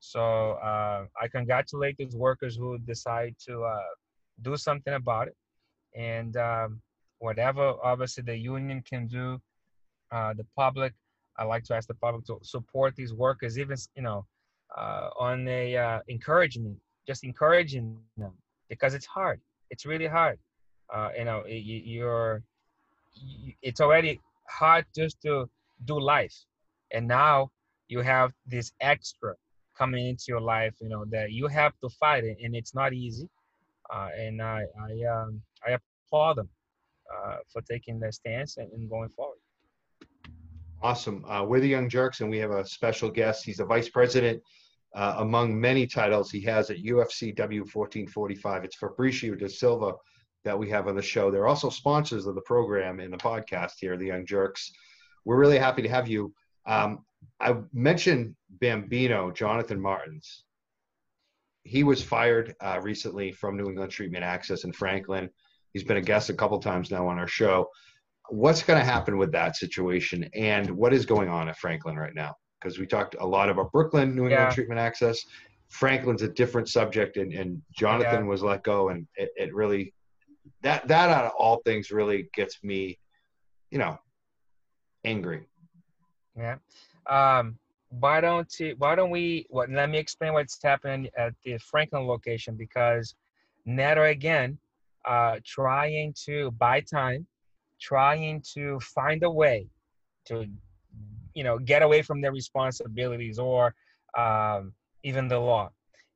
[0.00, 3.92] So uh, I congratulate those workers who decide to uh,
[4.42, 5.36] do something about it.
[5.96, 6.80] And um,
[7.18, 9.40] whatever, obviously, the union can do,
[10.10, 10.92] uh, the public,
[11.38, 14.26] I like to ask the public to support these workers, even, you know,
[14.76, 18.32] uh, on a uh, encouragement, just encouraging them
[18.68, 19.40] because it's hard.
[19.70, 20.38] It's really hard.
[20.92, 22.42] Uh, you know, you're,
[23.62, 25.48] it's already hard just to
[25.84, 26.34] do life.
[26.90, 27.50] And now
[27.88, 29.34] you have this extra
[29.76, 32.92] coming into your life, you know, that you have to fight it, and it's not
[32.92, 33.28] easy.
[33.90, 36.48] Uh, and I I um, I applaud them
[37.14, 39.37] uh, for taking that stance and, and going forward.
[40.80, 41.24] Awesome.
[41.24, 43.44] Uh, we're the Young Jerks, and we have a special guest.
[43.44, 44.40] He's a vice president
[44.94, 48.64] uh, among many titles he has at UFCW 1445.
[48.64, 49.94] It's Fabricio da Silva
[50.44, 51.32] that we have on the show.
[51.32, 54.70] They're also sponsors of the program and the podcast here, the Young Jerks.
[55.24, 56.32] We're really happy to have you.
[56.64, 57.04] Um,
[57.40, 60.44] I mentioned Bambino, Jonathan Martins.
[61.64, 65.28] He was fired uh, recently from New England Treatment Access in Franklin.
[65.72, 67.68] He's been a guest a couple times now on our show.
[68.28, 72.14] What's going to happen with that situation, and what is going on at Franklin right
[72.14, 72.34] now?
[72.60, 74.50] Because we talked a lot about Brookline, New England yeah.
[74.50, 75.24] Treatment Access.
[75.68, 78.30] Franklin's a different subject, and, and Jonathan yeah.
[78.30, 79.92] was let go, and it, it really
[80.62, 82.98] that that out of all things really gets me,
[83.70, 83.98] you know,
[85.04, 85.48] angry.
[86.36, 86.56] Yeah.
[87.08, 87.58] Um,
[87.90, 92.06] why don't you, why don't we what let me explain what's happening at the Franklin
[92.06, 93.14] location because
[93.64, 94.58] NETA again
[95.04, 97.26] uh trying to buy time,
[97.80, 99.66] trying to find a way
[100.26, 100.46] to
[101.34, 103.74] you know get away from their responsibilities or
[104.16, 104.72] um,
[105.04, 105.70] even the law.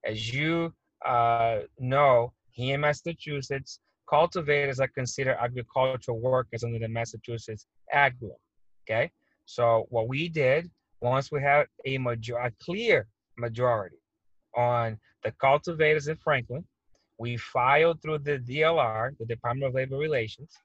[0.04, 0.72] As you
[1.04, 8.36] uh, know, here in Massachusetts, cultivators are considered agricultural workers under the Massachusetts Ag Law.
[8.84, 9.10] Okay,
[9.46, 10.70] so what we did
[11.02, 13.96] once we had a major, a clear majority
[14.56, 16.64] on the cultivators in Franklin,
[17.18, 20.56] we filed through the DLR, the Department of Labor Relations,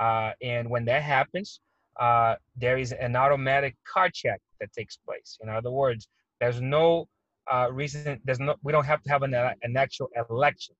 [0.00, 1.60] uh, and when that happens,
[2.00, 5.38] uh, there is an automatic card check that takes place.
[5.42, 6.08] In other words,
[6.40, 7.08] there's no
[7.50, 10.74] uh, reason, there's no, we don't have to have an, an actual election.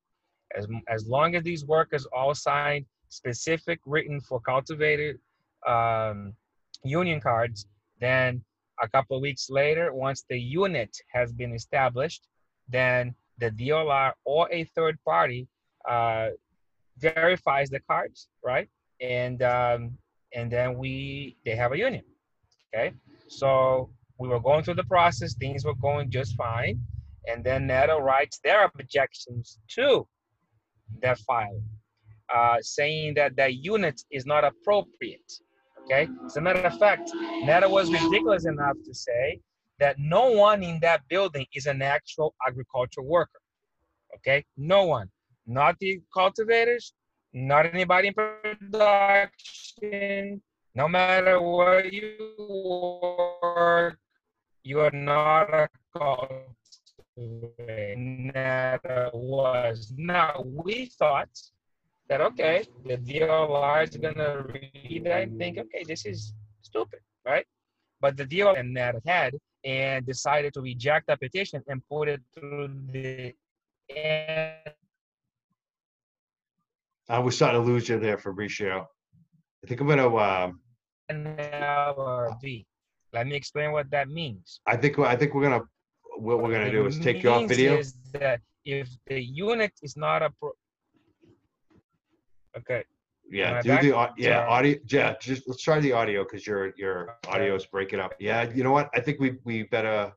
[0.57, 5.18] As, as long as these workers all sign specific written for cultivated
[5.66, 6.35] um,
[6.85, 7.66] union cards,
[8.00, 8.42] then
[8.83, 12.27] a couple of weeks later, once the unit has been established,
[12.68, 15.46] then the DLR or a third party
[15.88, 16.29] uh,
[16.98, 18.68] verifies the cards, right?
[19.05, 19.99] And um,
[20.35, 22.05] and then we they have a union.
[22.75, 22.93] Okay,
[23.29, 26.81] so we were going through the process, things were going just fine,
[27.27, 30.07] and then NETA writes their objections to
[31.03, 31.62] that file,
[32.35, 35.33] uh, saying that that unit is not appropriate
[35.85, 36.09] Okay.
[36.25, 39.40] As a matter of fact, NETA was ridiculous enough to say
[39.79, 43.40] that no one in that building is an actual agricultural worker.
[44.17, 44.45] Okay.
[44.57, 45.11] No one.
[45.47, 46.95] Not the cultivators,
[47.35, 48.14] not anybody in
[48.70, 50.40] production.
[50.75, 52.16] No matter where you
[53.42, 53.99] work,
[54.62, 56.55] you are not a cultivator.
[57.16, 59.92] NETA was.
[59.97, 61.29] Now, we thought
[62.09, 67.47] that okay, the DLR is gonna read that and think, okay, this is stupid, right?
[68.01, 72.20] But the DLR and that had and decided to reject the petition and put it
[72.35, 73.33] through the
[77.09, 78.87] I was starting to lose you there, Fabricio.
[79.62, 80.51] I think I'm gonna uh,
[81.11, 82.67] NLRB.
[83.12, 84.61] Let me explain what that means.
[84.67, 85.64] I think I think we're gonna
[86.17, 87.79] what we're gonna do is take you off video.
[87.79, 90.53] Is that if the unit is not a pro-
[92.57, 92.85] Okay.
[93.31, 94.77] Yeah, do the yeah audio.
[94.87, 98.14] Yeah, just let's try the audio because your your audio is breaking up.
[98.19, 98.90] Yeah, you know what?
[98.95, 100.12] I think we we better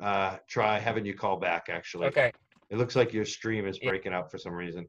[0.00, 1.66] uh try having you call back.
[1.68, 2.08] Actually.
[2.08, 2.32] Okay.
[2.70, 4.86] It looks like your stream is breaking up for some reason.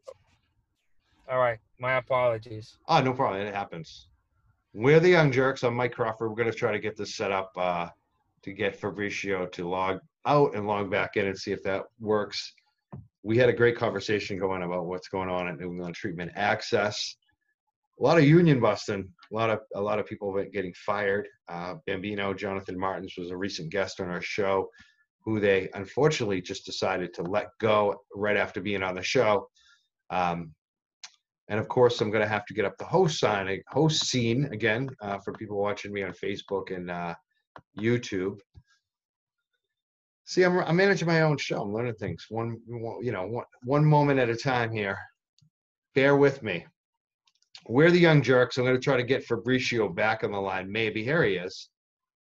[1.32, 2.78] All right, my apologies.
[2.88, 3.42] Oh, no problem.
[3.42, 4.10] It happens.
[4.74, 5.64] We're the Young Jerks.
[5.64, 6.30] I'm Mike Crawford.
[6.30, 7.88] We're going to try to get this set up uh,
[8.44, 12.54] to get Fabricio to log out and log back in and see if that works
[13.24, 17.18] we had a great conversation going about what's going on at New England Treatment Access.
[18.00, 21.28] A lot of union busting, a lot of a lot of people getting fired.
[21.48, 24.70] Uh, Bambino, Jonathan Martins was a recent guest on our show,
[25.24, 29.48] who they unfortunately just decided to let go right after being on the show.
[30.10, 30.54] Um,
[31.52, 34.46] and of course, I'm going to have to get up the host sign, host scene
[34.54, 37.14] again uh, for people watching me on Facebook and uh,
[37.78, 38.40] YouTube.
[40.24, 41.62] See, I'm, I'm managing my own show.
[41.62, 42.58] I'm learning things one,
[43.02, 44.98] you know, one, one moment at a time here.
[45.94, 46.66] Bear with me.
[47.68, 48.58] we're the young jerks.
[48.58, 50.72] I'm going to try to get Fabricio back on the line.
[50.72, 51.68] Maybe here he is.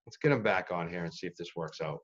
[0.06, 2.00] Let's get him back on here and see if this works out.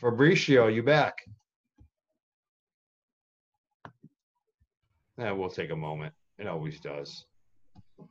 [0.00, 1.14] Fabricio, you back?
[5.22, 6.12] Yeah, we'll take a moment.
[6.38, 7.26] It always does.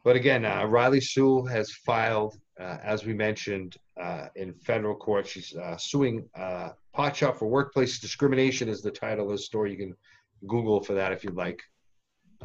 [0.06, 5.28] But again, uh, Riley Sewell has filed, uh, as we mentioned, uh, in federal court.
[5.28, 8.70] She's uh, suing uh, Pot Shop for workplace discrimination.
[8.70, 9.72] Is the title of the story?
[9.72, 9.96] You can
[10.48, 11.62] Google for that if you'd like.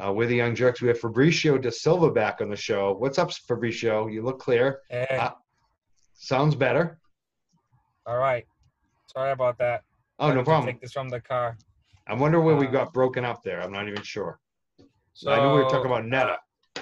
[0.03, 0.81] Uh, we're the Young Jerks.
[0.81, 2.93] We have Fabricio da Silva back on the show.
[2.99, 4.11] What's up, Fabricio?
[4.11, 4.81] You look clear.
[4.89, 5.31] Hey, Uh,
[6.13, 6.99] sounds better.
[8.05, 8.45] all right.
[9.13, 9.83] Sorry about that.
[10.19, 10.73] Oh, no problem.
[10.73, 11.57] Take this from the car.
[12.07, 13.61] I wonder where we got broken up there.
[13.61, 14.39] I'm not even sure.
[15.17, 16.37] So I knew we were talking about NETA.
[16.75, 16.81] uh,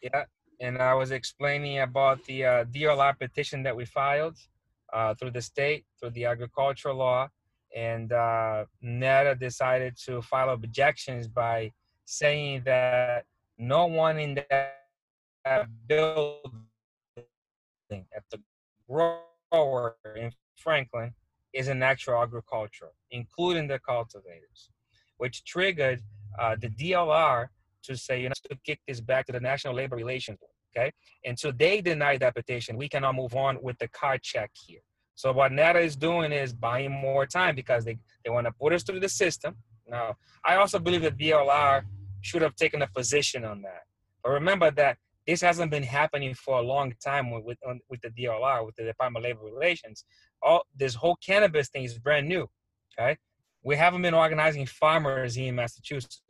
[0.00, 0.24] yeah,
[0.60, 4.36] and I was explaining about the uh, DLR petition that we filed
[4.92, 7.28] uh, through the state, through the agricultural law,
[7.74, 11.72] and uh, NETA decided to file objections by
[12.04, 13.24] saying that
[13.58, 16.38] no one in that building
[17.90, 18.40] at the
[18.88, 21.12] grower in Franklin
[21.52, 24.70] is an actual agricultural, including the cultivators,
[25.16, 26.00] which triggered
[26.38, 27.48] uh, the DLR
[27.84, 30.50] to say, you know, to kick this back to the National Labor Relations Board.
[30.74, 30.92] Okay.
[31.24, 32.76] And so they denied that petition.
[32.76, 34.80] We cannot move on with the card check here.
[35.14, 38.72] So what NETA is doing is buying more time because they, they want to put
[38.72, 39.56] us through the system.
[39.86, 41.82] Now, I also believe that DLR
[42.22, 43.82] should have taken a position on that.
[44.22, 48.10] But remember that this hasn't been happening for a long time with with, with the
[48.10, 50.04] DLR, with the Department of Labor Relations.
[50.42, 52.48] All this whole cannabis thing is brand new.
[52.98, 53.16] Okay,
[53.62, 56.22] we haven't been organizing farmers in Massachusetts,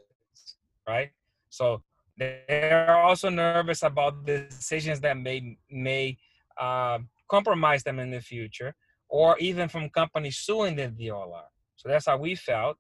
[0.87, 1.11] right?
[1.53, 1.83] So
[2.17, 6.17] they're also nervous about the decisions that may may
[6.59, 8.75] uh, compromise them in the future,
[9.09, 11.49] or even from companies suing the DLR.
[11.77, 12.79] So that's how we felt.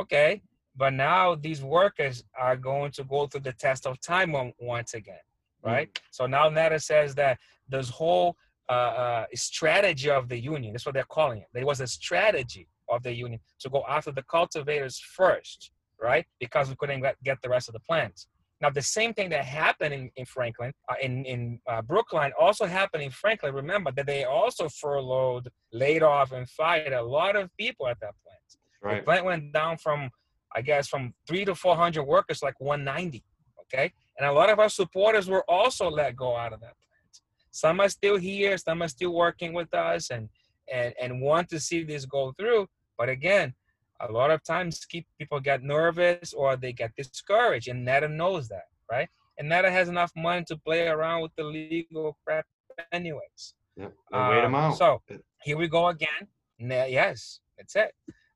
[0.00, 0.42] Okay,
[0.76, 4.94] but now these workers are going to go through the test of time on- once
[4.94, 5.24] again,
[5.62, 5.88] right?
[6.10, 8.36] So now NETA says that this whole
[8.68, 11.48] uh, uh, strategy of the union, that's what they're calling it.
[11.52, 15.70] There was a strategy of the union to go after the cultivators first,
[16.04, 16.26] right?
[16.38, 18.28] Because we couldn't get- the rest of the plants.
[18.60, 22.66] Now, the same thing that happened in, in Franklin, uh, in, in uh, Brookline, also
[22.66, 23.52] happened in Franklin.
[23.52, 28.14] Remember that they also furloughed, laid off, and fired a lot of people at that
[28.22, 28.98] plant.
[28.98, 30.10] The plant went down from,
[30.54, 33.24] I guess, from three to 400 workers, like 190.
[33.62, 33.92] Okay.
[34.18, 37.14] And a lot of our supporters were also let go out of that plant.
[37.50, 40.28] Some are still here, some are still working with us and,
[40.72, 42.68] and, and want to see this go through.
[42.98, 43.54] But again,
[44.08, 44.84] a lot of times
[45.18, 49.08] people get nervous or they get discouraged, and NETA knows that, right?
[49.38, 52.46] And NETA has enough money to play around with the legal crap,
[52.92, 53.54] anyways.
[53.76, 54.78] We'll wait him Uh, out.
[54.78, 55.02] So
[55.42, 56.28] here we go again.
[56.58, 57.92] Yes, that's it.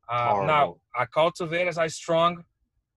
[0.08, 2.44] Uh, now our cultivators are strong.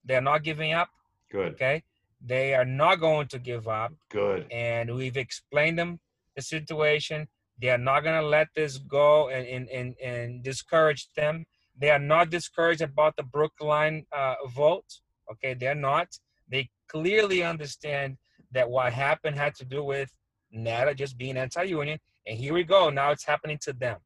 [0.05, 0.89] They're not giving up.
[1.31, 1.53] Good.
[1.53, 1.84] Okay,
[2.25, 4.47] they are not going to give up, Good.
[4.51, 5.99] and we've explained them
[6.36, 7.27] the situation.
[7.62, 11.45] They are not going to let this go and, and, and, and discourage them.
[11.77, 14.86] They are not discouraged about the Brookline uh, vote.
[15.31, 16.07] Okay, they're not.
[16.49, 18.17] They clearly understand
[18.51, 20.12] that what happened had to do with
[20.51, 22.89] NETA just being anti-union, and here we go.
[22.89, 23.97] Now it's happening to them,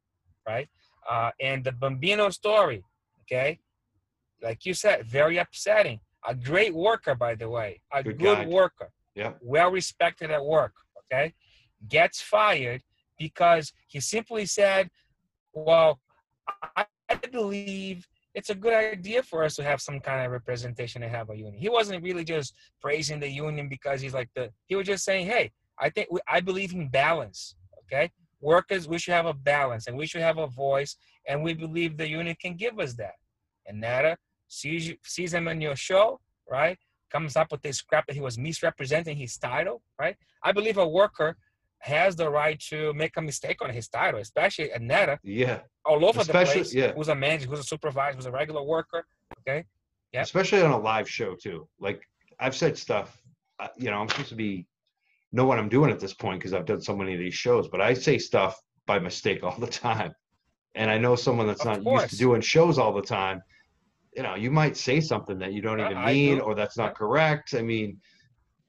[0.46, 0.68] right?
[1.08, 2.84] Uh, and the Bambino story,
[3.22, 3.58] okay,
[4.42, 6.00] like you said, very upsetting.
[6.28, 10.72] A great worker, by the way, a Good good, worker, yeah, well respected at work,
[11.00, 11.34] okay,
[11.88, 12.82] gets fired
[13.18, 14.90] because he simply said,
[15.52, 16.00] "Well,
[16.76, 21.02] I, I believe it's a good idea for us to have some kind of representation
[21.02, 24.50] and have a union." He wasn't really just praising the union because he's like the.
[24.66, 27.54] He was just saying, "Hey, I think we, I believe in balance.
[27.84, 30.96] Okay, workers, we should have a balance and we should have a voice,
[31.28, 33.14] and we believe the union can give us that."
[33.66, 34.16] And NETA
[34.48, 36.78] sees you, sees him on your show, right?
[37.10, 40.16] Comes up with this crap that he was misrepresenting his title, right?
[40.42, 41.36] I believe a worker
[41.86, 45.60] has the right to make a mistake on his title, especially a NETA Yeah.
[45.84, 46.74] all over Especially- the place.
[46.74, 46.92] yeah.
[46.92, 49.06] Who's a manager, who's a supervisor, who's a regular worker.
[49.40, 49.64] Okay.
[50.12, 50.22] Yep.
[50.24, 51.68] Especially on a live show too.
[51.78, 52.02] Like
[52.38, 53.08] I've said stuff.
[53.58, 54.66] uh, You know, I'm supposed to be
[55.32, 57.68] know what I'm doing at this point because I've done so many of these shows.
[57.68, 60.12] But I say stuff by mistake all the time,
[60.74, 63.42] and I know someone that's Of not used to doing shows all the time.
[64.16, 66.42] You know, you might say something that you don't even I mean, do.
[66.42, 67.54] or that's not correct.
[67.54, 68.00] I mean,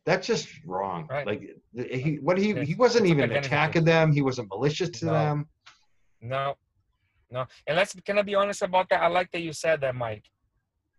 [0.07, 1.05] that's just wrong.
[1.09, 1.27] Right.
[1.27, 1.41] Like
[1.75, 4.13] he, what he he wasn't It's even attacking them.
[4.13, 5.11] He wasn't malicious to No.
[5.11, 5.49] them.
[6.21, 6.55] No,
[7.29, 7.45] no.
[7.67, 9.01] And let's can I be honest about that?
[9.03, 10.23] I like that you said that, Mike.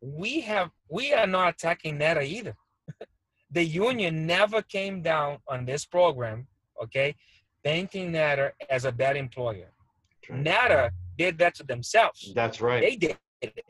[0.02, 2.54] We have we are not attacking NETA either.
[3.50, 6.46] the union never came down on this program,
[6.84, 7.16] okay,
[7.64, 9.70] painting NETA as a bad employer.
[10.30, 12.32] NETA did that to themselves.
[12.34, 12.82] That's right.
[12.82, 13.64] They did it.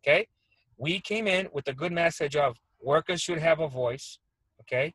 [0.00, 0.28] Okay.
[0.76, 4.20] We came in with a good message of workers should have a voice.
[4.68, 4.94] Okay.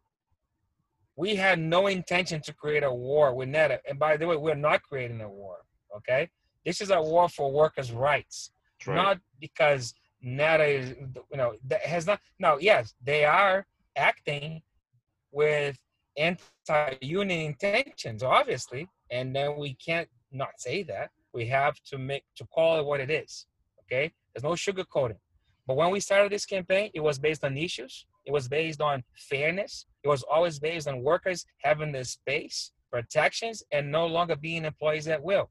[1.15, 3.81] We had no intention to create a war with NETA.
[3.87, 5.57] And by the way, we're not creating a war.
[5.97, 6.29] Okay.
[6.65, 8.51] This is a war for workers' rights,
[8.85, 8.95] Right.
[8.95, 10.89] not because NETA is,
[11.31, 12.19] you know, that has not.
[12.39, 14.61] No, yes, they are acting
[15.31, 15.77] with
[16.17, 21.11] anti-union intentions, obviously, and then we can't not say that.
[21.33, 23.45] We have to make to call it what it is.
[23.83, 25.19] Okay, there's no sugarcoating.
[25.67, 28.05] But when we started this campaign, it was based on issues.
[28.25, 29.85] It was based on fairness.
[30.03, 35.07] It was always based on workers having the space, protections, and no longer being employees
[35.07, 35.49] at will.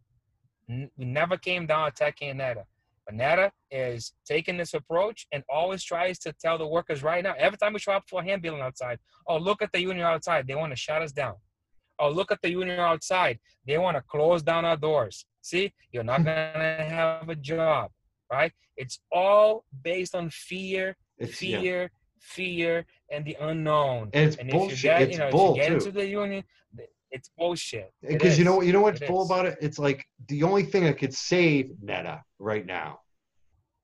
[0.68, 2.64] N- We never came down attacking NETA.
[3.04, 7.34] But NETA is taking this approach and always tries to tell the workers right now.
[7.36, 10.06] Every time we show up for a hand billing outside, oh, look at the union
[10.06, 10.46] outside.
[10.46, 11.34] They want to shut us down.
[11.98, 13.38] Oh, look at the union outside.
[13.66, 15.26] They want to close down our doors.
[15.42, 17.90] See, you're not going to have a job,
[18.30, 18.52] right?
[18.76, 21.88] It's all based on fear, It's yeah.
[22.22, 24.10] Fear, and the unknown.
[24.14, 24.72] And it's and bullshit.
[24.78, 25.74] if you get, it's you know, bull get too.
[25.74, 26.44] into the union,
[27.10, 27.92] it's bullshit.
[28.02, 28.66] It Because you know is.
[28.66, 29.28] you know what's It bull is.
[29.30, 29.58] about it?
[29.60, 33.00] It's like the only thing that could save NETA right now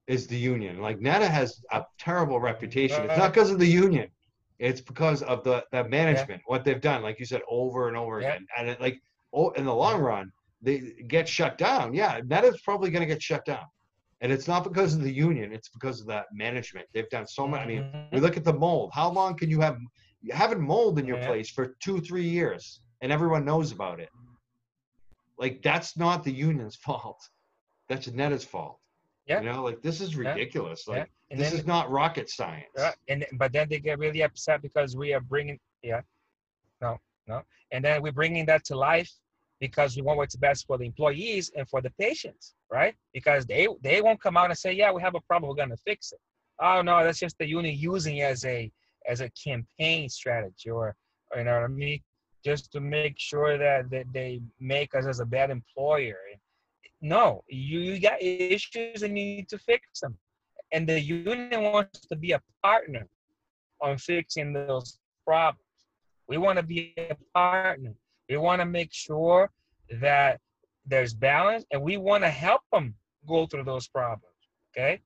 [0.07, 0.81] is the union.
[0.81, 3.01] Like NETA has a terrible reputation.
[3.03, 3.29] It's not uh-huh.
[3.29, 4.09] because of the union.
[4.59, 8.20] It's because of the the management, what they've done, like you said, over and over
[8.20, 8.29] Yeah.
[8.29, 8.46] again.
[8.57, 9.01] And it like
[9.33, 11.92] oh in the long run, they get shut down.
[11.92, 13.66] Yeah, NETA's probably gonna get shut down.
[14.20, 16.87] And it's not because of the union, it's because of that management.
[16.92, 17.61] They've done so much.
[17.61, 18.12] I mean, Mhm.
[18.12, 18.90] we look at the mold.
[18.92, 19.78] How long can you have
[20.33, 21.26] having mold in your Yeah.
[21.28, 24.09] place for two, three years, and everyone knows about it?
[25.38, 27.20] Like that's not the union's fault.
[27.88, 28.81] That's NETA's fault.
[29.26, 29.40] Yeah.
[29.40, 30.85] You know, like this is ridiculous.
[30.88, 30.94] Yeah.
[30.94, 32.66] Like And this then is not rocket science.
[32.76, 32.96] Right.
[33.09, 36.00] And but then they get really upset because we are bringing yeah,
[36.81, 39.12] no, no, and then we're bringing that to life
[39.61, 42.94] because we want what's best for the employees and for the patients, right?
[43.12, 45.77] Because they they won't come out and say, yeah, we have a problem, we're gonna
[45.87, 46.21] fix it.
[46.61, 48.71] Oh no, that's just the union using as a
[49.07, 50.94] as a campaign strategy, or,
[51.33, 52.01] or you know what I mean,
[52.44, 56.16] just to make sure that, that they make us as a bad employer.
[57.01, 60.18] No, you, you got issues and you need to fix them
[60.73, 63.07] and the union wants to be a partner
[63.81, 65.62] on fixing those problems.
[66.29, 67.94] We want to be a partner.
[68.29, 69.51] We want to make sure
[70.01, 70.41] that
[70.87, 72.95] there's balance and we want to help them
[73.27, 74.35] go through those problems.
[74.73, 75.01] Okay.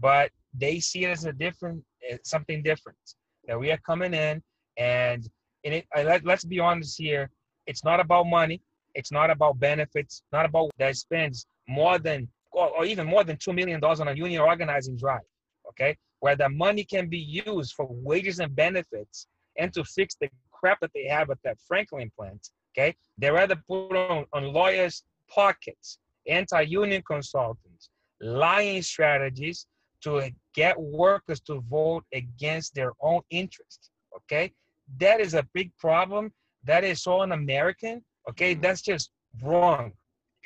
[0.00, 2.98] But they see it as a different, eh, something different
[3.46, 4.42] that we are coming in
[4.76, 5.28] and
[5.64, 7.30] in it, let, let's be honest here.
[7.66, 8.62] It's not about money.
[8.94, 13.36] It's not about benefits, not about that spends more than or, or even more than
[13.36, 15.20] $2 million on a union organizing drive,
[15.68, 15.96] okay?
[16.20, 19.26] Where the money can be used for wages and benefits
[19.58, 22.94] and to fix the crap that they have at that Franklin plant, okay?
[23.18, 29.66] They rather put on, on lawyers' pockets, anti-union consultants, lying strategies
[30.02, 34.52] to get workers to vote against their own interest, okay?
[34.98, 36.32] That is a big problem.
[36.64, 38.54] That is so un-American, okay?
[38.54, 38.62] Mhm.
[38.62, 39.10] That's just
[39.42, 39.92] wrong,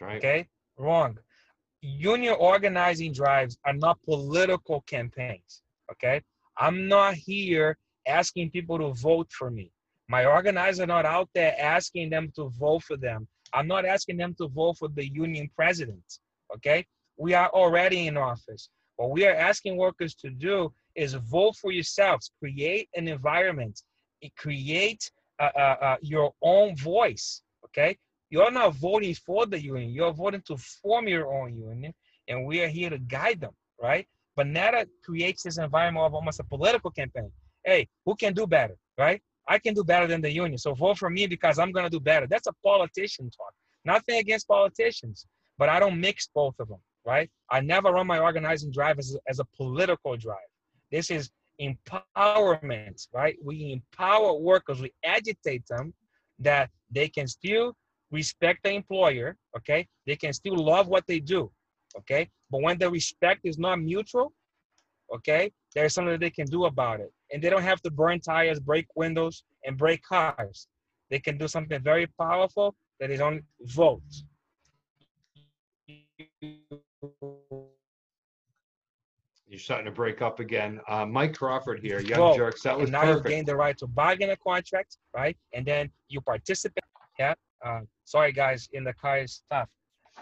[0.01, 0.17] Right.
[0.17, 0.49] okay?
[0.77, 1.19] Wrong.
[1.83, 5.63] Union organizing drives are not political campaigns,
[5.93, 6.23] okay?
[6.57, 9.73] I'm not here asking people to vote for me.
[10.11, 13.29] My organizers are not out there asking them to vote for them.
[13.55, 16.03] I'm not asking them to vote for the union president,
[16.57, 16.85] okay?
[17.17, 18.71] We are already in office.
[18.97, 23.83] What we are asking workers to do is vote for yourselves, create an environment,
[24.37, 27.97] create uh, uh, uh, your own voice, okay?
[28.31, 29.91] You're not voting for the union.
[29.91, 31.95] You're voting to form your own union,
[32.27, 34.09] and we are here to guide them, right?
[34.35, 37.31] But NETA creates this environment of almost a political campaign.
[37.65, 39.23] Hey, who can do better, right?
[39.51, 41.99] I can do better than the union, so vote for me because I'm gonna do
[41.99, 42.27] better.
[42.29, 43.53] That's a politician talk.
[43.85, 45.27] Nothing against politicians,
[45.59, 47.29] but I don't mix both of them, right?
[47.51, 50.51] I never run my organizing drive as as a political drive.
[50.93, 53.37] This is empowerment, right?
[53.43, 55.95] We empower workers, we agitate them
[56.39, 57.77] that they can still
[58.13, 59.89] respect the employer, okay?
[60.07, 61.51] They can still love what they do,
[61.99, 62.29] okay?
[62.51, 64.33] But when the respect is not mutual,
[65.15, 67.13] okay, there's something that they can do about it.
[67.33, 70.69] And they don't have to burn tires, break windows, and break cars.
[71.11, 74.03] They can do something very powerful that is on vote.
[79.49, 80.81] You're starting to break up again.
[80.87, 82.37] Uh, Mike Crawford here, Young Vote.
[82.37, 82.63] Jerks.
[82.63, 83.29] That was and now you perfect.
[83.29, 85.37] gain the right to bargain a contract, right?
[85.53, 86.85] And then you participate.
[87.19, 87.35] Yeah.
[87.65, 89.69] Uh, sorry, guys, in the car is tough.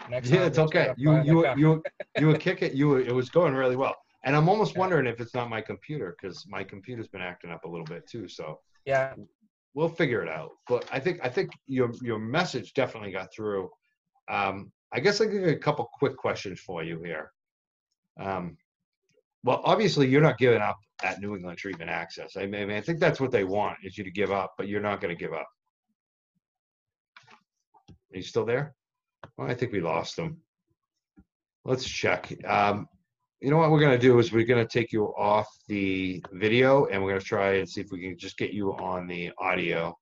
[0.09, 0.93] Next Yeah, it's okay.
[0.97, 1.83] You the you you
[2.17, 2.75] you were kicking.
[2.75, 3.95] You were, it was going really well.
[4.23, 7.63] And I'm almost wondering if it's not my computer because my computer's been acting up
[7.63, 8.27] a little bit too.
[8.27, 9.13] So Yeah.
[9.73, 10.51] we'll figure it out.
[10.67, 13.69] But I think I think your your message definitely got through.
[14.27, 17.31] Um, I guess I give you a couple quick questions for you here.
[18.19, 18.57] Um,
[19.43, 22.35] well, obviously you're not giving up at New England Treatment Access.
[22.35, 24.81] I mean, I think that's what they want is you to give up, but you're
[24.81, 25.47] not going to give up.
[28.13, 28.73] Are you still there?
[29.37, 30.41] Well, I think we lost him.
[31.63, 32.33] Let's check.
[32.45, 32.87] Um,
[33.41, 36.23] you know what we're going to do is we're going to take you off the
[36.33, 39.07] video and we're going to try and see if we can just get you on
[39.07, 39.95] the audio.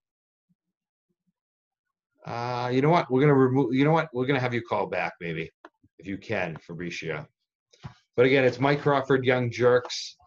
[2.26, 3.10] Uh, you know what?
[3.10, 4.10] We're going to remove, you know what?
[4.14, 5.50] We're going to have you call back maybe
[6.00, 7.26] if you can, Fabricio.
[8.16, 10.18] But again, it's Mike Crawford, Young Jerks,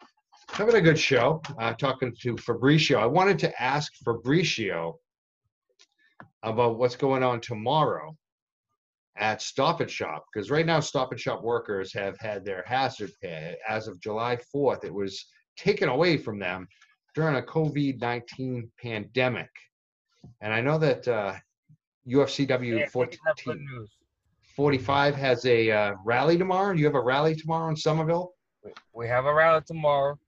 [0.53, 1.41] Having a good show.
[1.59, 2.99] Uh, talking to Fabricio.
[2.99, 4.95] I wanted to ask Fabricio
[6.43, 8.17] about what's going on tomorrow
[9.17, 13.11] at Stop and Shop because right now Stop and Shop workers have had their hazard
[13.23, 14.85] pay as of July 4th.
[14.85, 16.67] It was taken away from them
[17.15, 19.51] during a COVID 19 pandemic.
[20.41, 21.35] And I know that uh,
[22.09, 23.91] UFCW Yeah, 14, that's good news.
[24.57, 26.73] 45 has a uh, rally tomorrow.
[26.75, 28.35] You have a rally tomorrow in Somerville?
[28.65, 30.19] We- We have a rally tomorrow.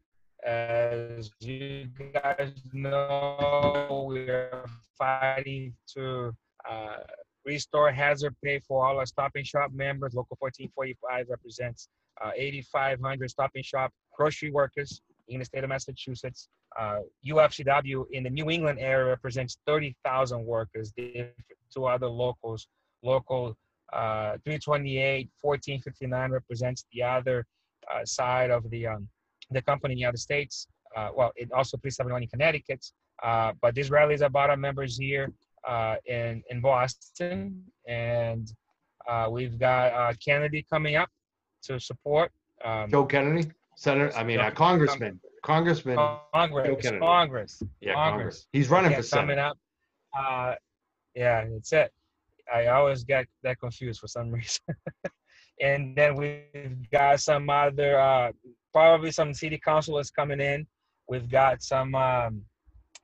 [0.44, 4.64] As you guys know, we are
[4.98, 6.32] fighting to
[6.68, 6.96] uh,
[7.44, 10.14] restore hazard pay for all our Stop and Shop members.
[10.14, 11.88] Local 1445 represents
[12.22, 16.48] uh, 8,500 Stop and Shop grocery workers in the state of Massachusetts.
[16.78, 20.92] Uh, UFCW in the New England area represents 30,000 workers.
[21.72, 22.68] Two other locals,
[23.02, 23.56] local
[23.92, 27.44] uh, 328, 1459 represents the other
[27.92, 29.08] uh, side of the um,
[29.50, 30.66] the company in the United States.
[30.96, 32.84] Uh, well, it also 371 in Connecticut.
[33.22, 35.30] Uh, but this rally is about our members here
[35.66, 38.52] uh, in in Boston, and
[39.08, 41.08] uh, we've got uh, Kennedy coming up
[41.64, 42.30] to support.
[42.64, 45.96] Um, Joe Kennedy, Senator, I mean, uh, Congressman, Congressman,
[46.34, 46.90] Congress.
[47.00, 47.94] Congress, yeah, Congress.
[47.94, 48.46] Congress.
[48.52, 49.58] He's running yeah, for coming up.
[50.16, 50.54] Uh,
[51.14, 51.92] yeah, that's it.
[52.52, 54.62] I always get that confused for some reason.
[55.60, 58.32] and then we've got some other, uh,
[58.72, 60.66] probably some city councilors coming in.
[61.08, 62.42] We've got some um,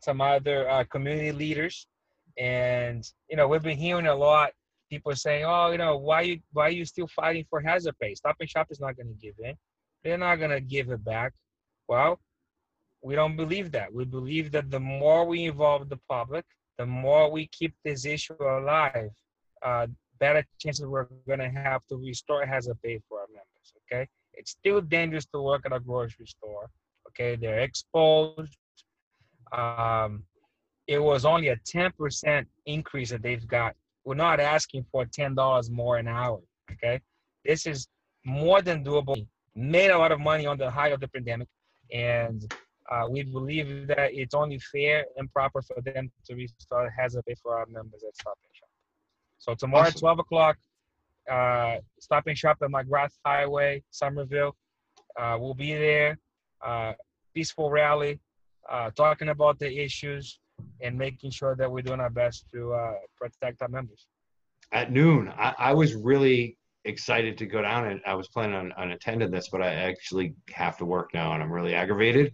[0.01, 1.87] some other uh, community leaders,
[2.39, 4.51] and you know we've been hearing a lot.
[4.91, 8.15] People saying, "Oh, you know, why you why are you still fighting for hazard pay?
[8.15, 9.55] Stop and Shop is not going to give in.
[10.03, 11.33] They're not going to give it back."
[11.89, 12.21] Well,
[13.03, 13.93] we don't believe that.
[13.93, 16.45] We believe that the more we involve the public,
[16.79, 19.11] the more we keep this issue alive,
[19.63, 19.87] uh,
[20.19, 23.75] better chances we're going to have to restore hazard pay for our members.
[23.91, 26.71] Okay, it's still dangerous to work at a grocery store.
[27.09, 28.57] Okay, they're exposed.
[29.53, 30.25] Um,
[30.89, 33.77] it was only a 10% increase that they've got.
[34.05, 36.41] We're not asking for $10 more an hour.
[36.73, 37.01] Okay,
[37.45, 37.87] this is
[38.25, 39.27] more than doable.
[39.55, 41.49] Made a lot of money on the height of the pandemic,
[41.93, 42.53] and
[42.91, 47.35] uh, we believe that it's only fair and proper for them to restart hazard pay
[47.43, 48.69] for our members at Stop and Shop.
[49.39, 50.57] So tomorrow at 12 o'clock,
[51.31, 54.57] uh, Stop and Shop at McGrath Highway, Somerville.
[55.19, 56.19] Uh, we'll be there.
[56.65, 56.93] Uh,
[57.35, 58.21] peaceful rally,
[58.71, 60.39] uh, talking about the issues
[60.81, 64.07] and making sure that we're doing our best to uh, protect our members.
[64.73, 68.73] At noon, I, I was really excited to go down and I was planning on,
[68.73, 72.33] on attending this, but I actually have to work now and I'm really aggravated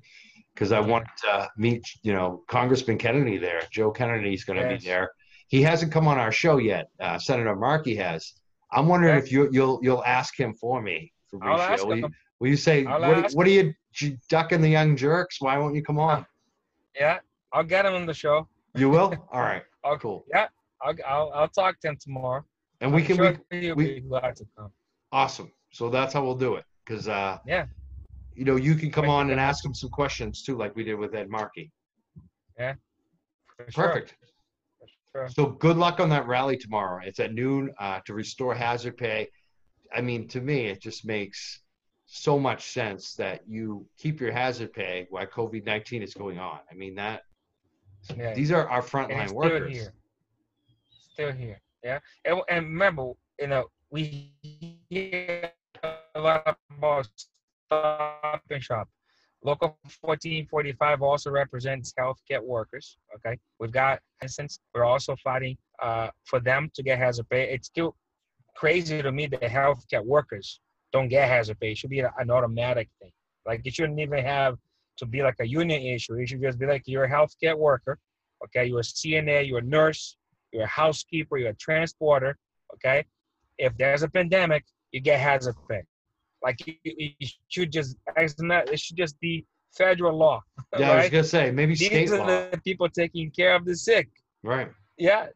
[0.54, 3.62] because I want to meet, you know, Congressman Kennedy there.
[3.72, 4.82] Joe Kennedy's going to Yes.
[4.82, 5.10] be there.
[5.48, 6.88] He hasn't come on our show yet.
[7.00, 8.34] Uh, Senator Markey has.
[8.72, 9.24] I'm wondering Okay.
[9.26, 11.12] if you, you'll you'll ask him for me.
[11.42, 12.14] I'll ask Will you, him.
[12.40, 15.40] will you say what, what are you, you ducking the young jerks?
[15.40, 16.24] Why won't you come on?
[16.98, 17.18] Yeah,
[17.54, 18.48] I'll get him on the show.
[18.74, 19.14] You will.
[19.32, 19.62] All right.
[19.84, 20.24] I'll, Cool.
[20.28, 20.48] Yeah,
[20.82, 22.44] I'll, I'll, I'll talk to him tomorrow.
[22.80, 24.70] And we I'm can sure we, we- be glad to come.
[25.12, 25.50] Awesome.
[25.70, 26.64] So that's how we'll do it.
[26.84, 27.66] Because uh, Yeah.
[28.34, 30.96] you know, you can come on and ask him some questions too, like we did
[30.96, 31.70] with Ed Markey.
[32.58, 32.76] Sure,
[33.88, 34.14] Perfect.
[35.12, 35.28] sure.
[35.28, 37.00] So good luck on that rally tomorrow.
[37.04, 39.28] It's at noon uh, to restore hazard pay.
[39.94, 41.60] I mean, to me, it just makes
[42.06, 46.58] so much sense that you keep your hazard pay while COVID nineteen is going on.
[46.70, 47.22] I mean that
[48.16, 48.34] Yeah.
[48.34, 49.72] these are our frontline still workers.
[49.72, 49.92] here.
[51.12, 51.60] Still here.
[51.82, 51.98] Yeah.
[52.24, 54.32] And, and remember, you know, we
[54.90, 55.50] hear
[56.14, 58.88] a lot about stop and shop.
[59.42, 62.96] Local 1445 also represents healthcare workers.
[63.16, 63.38] Okay.
[63.60, 67.52] We've got, instance, we're also fighting uh, for them to get hazard pay.
[67.52, 67.94] It's still
[68.56, 70.60] crazy to me that healthcare workers
[70.92, 71.72] don't get hazard pay.
[71.72, 73.12] It should be an automatic thing.
[73.46, 74.56] Like it shouldn't even have
[74.98, 76.14] to be like a union issue.
[76.14, 77.98] It should just be like you're a healthcare worker.
[78.44, 78.66] Okay.
[78.66, 80.16] You're a CNA, you're a nurse,
[80.52, 82.36] you're a housekeeper, you're a transporter.
[82.74, 83.04] Okay.
[83.58, 85.82] If there's a pandemic, you get hazard pay.
[86.42, 87.10] Like you,
[87.48, 90.42] should just, it should just be federal law.
[90.78, 92.26] Yeah, I was gonna say maybe state These are law.
[92.50, 94.08] the people taking care of the sick.
[94.42, 94.68] Right.
[94.98, 95.26] Yeah,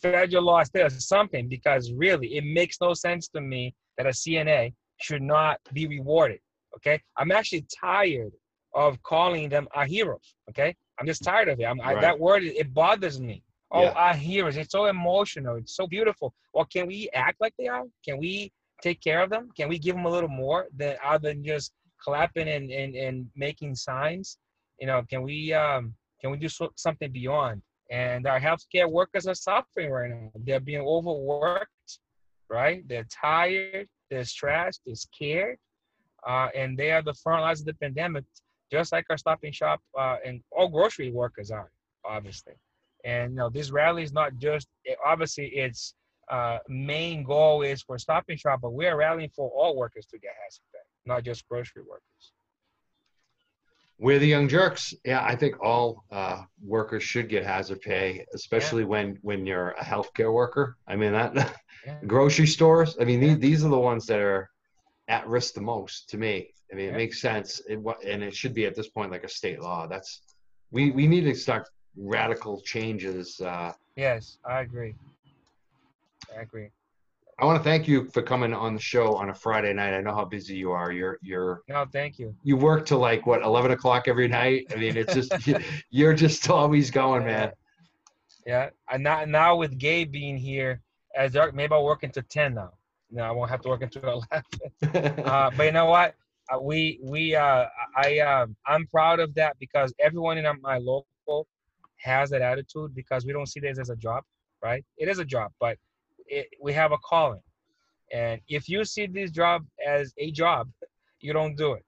[0.00, 4.72] federal law says something because really it makes no sense to me that a CNA
[5.00, 6.38] should not be rewarded.
[6.76, 8.32] Okay, I'm actually tired
[8.74, 10.34] of calling them our heroes.
[10.50, 11.64] Okay, I'm just tired of it.
[11.64, 11.98] I'm, right.
[11.98, 13.42] I, that word it bothers me.
[13.70, 13.92] Oh, yeah.
[13.92, 14.56] our heroes.
[14.56, 15.56] It's so emotional.
[15.56, 16.32] It's so beautiful.
[16.52, 17.82] Well, can we act like they are?
[18.04, 18.52] Can we
[18.82, 19.48] take care of them?
[19.56, 23.26] Can we give them a little more than other than just clapping and, and, and
[23.34, 24.38] making signs?
[24.80, 27.62] You know, can we um can we do so, something beyond?
[27.90, 30.30] And our healthcare workers are suffering right now.
[30.36, 31.98] They're being overworked,
[32.48, 32.86] right?
[32.88, 35.58] They're tired, they're stressed, they're scared,
[36.26, 38.24] uh, and they are the front lines of the pandemic,
[38.74, 41.70] just like our Stop and Shop uh, and all grocery workers are,
[42.04, 42.54] obviously.
[43.04, 44.66] And you know, this rally is not just
[45.04, 45.94] obviously its
[46.28, 50.18] uh, main goal is for Stop and Shop, but we're rallying for all workers to
[50.18, 52.24] get hazard pay, not just grocery workers.
[53.98, 54.92] We're the young jerks.
[55.04, 58.88] Yeah, I think all uh, workers should get hazard pay, especially yeah.
[58.88, 60.76] when when you're a healthcare worker.
[60.88, 61.32] I mean that
[61.86, 61.98] yeah.
[62.06, 62.96] grocery stores.
[63.00, 63.28] I mean yeah.
[63.28, 64.50] these, these are the ones that are
[65.06, 66.54] at risk the most to me.
[66.74, 67.62] I mean it makes sense.
[67.68, 69.86] It, and it should be at this point like a state law.
[69.86, 70.22] That's
[70.72, 73.40] we we need to start radical changes.
[73.40, 74.96] Uh, yes, I agree.
[76.36, 76.70] I agree.
[77.38, 79.94] I want to thank you for coming on the show on a Friday night.
[79.94, 80.90] I know how busy you are.
[80.90, 81.62] You're you're.
[81.68, 82.34] No, thank you.
[82.42, 84.66] You work till like what eleven o'clock every night.
[84.72, 85.32] I mean, it's just
[85.90, 87.52] you're just always going, man.
[88.44, 90.82] Yeah, and now now with Gabe being here,
[91.14, 92.72] as dark, maybe I'll work until ten now.
[93.12, 94.24] No, I won't have to work until
[94.82, 95.22] eleven.
[95.24, 96.16] uh, but you know what?
[96.52, 97.66] Uh, we we uh
[97.96, 101.46] I um I'm proud of that because everyone in my local
[101.98, 104.24] has that attitude because we don't see this as a job,
[104.62, 104.84] right?
[104.98, 105.78] It is a job, but
[106.26, 107.40] it, we have a calling.
[108.12, 110.68] And if you see this job as a job,
[111.20, 111.84] you don't do it.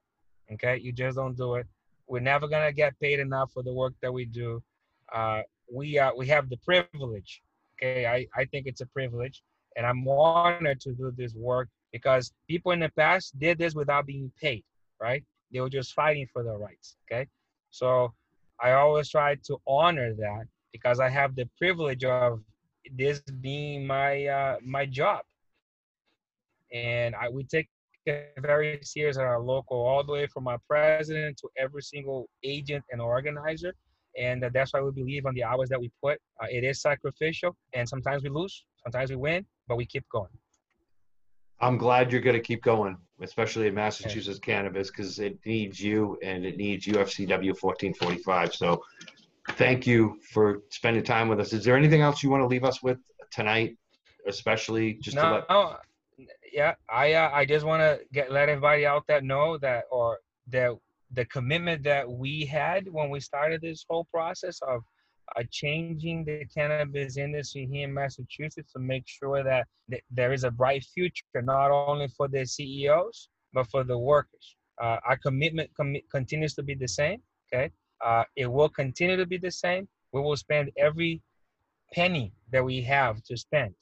[0.53, 1.67] Okay, you just don't do it.
[2.07, 4.63] We're never gonna get paid enough for the work that we do.
[5.13, 7.43] Uh, we uh, we have the privilege.
[7.75, 9.43] Okay, I, I think it's a privilege,
[9.77, 14.07] and I'm honored to do this work because people in the past did this without
[14.07, 14.65] being paid.
[15.01, 15.25] Right?
[15.53, 16.97] They were just fighting for their rights.
[17.05, 17.27] Okay,
[17.71, 18.13] so
[18.61, 22.41] I always try to honor that because I have the privilege of
[22.93, 25.23] this being my uh, my job,
[26.73, 27.69] and I we take
[28.07, 32.29] it very serious at our local, all the way from our president to every single
[32.43, 33.75] agent and organizer,
[34.19, 36.19] and uh, that's why we believe on the hours that we put.
[36.41, 40.31] Uh, it is sacrificial, and sometimes we lose, sometimes we win, but we keep going.
[41.61, 46.19] I'm glad you're going to keep going, especially in Massachusetts cannabis, because it needs you
[46.23, 48.55] and it needs UFCW 1445.
[48.55, 48.83] So
[49.53, 51.53] thank you for spending time with us.
[51.53, 52.99] Is there anything else you want to leave us with
[53.31, 53.77] tonight,
[54.27, 55.45] especially just no, to let?
[55.49, 55.77] No,
[56.53, 60.19] yeah, I uh, I just want to get let everybody out that know that or
[60.49, 60.73] that
[61.13, 64.83] the commitment that we had when we started this whole process of
[65.35, 70.45] uh, changing the cannabis industry here in Massachusetts to make sure that th- there is
[70.45, 74.57] a bright future not only for the CEOs but for the workers.
[74.81, 77.21] Uh, our commitment com- continues to be the same.
[77.53, 77.71] Okay,
[78.05, 79.89] uh, it will continue to be the same.
[80.13, 81.23] We will spend every
[81.93, 83.75] penny that we have to spend,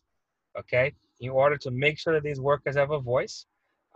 [0.58, 3.46] okay, in order to make sure that these workers have a voice.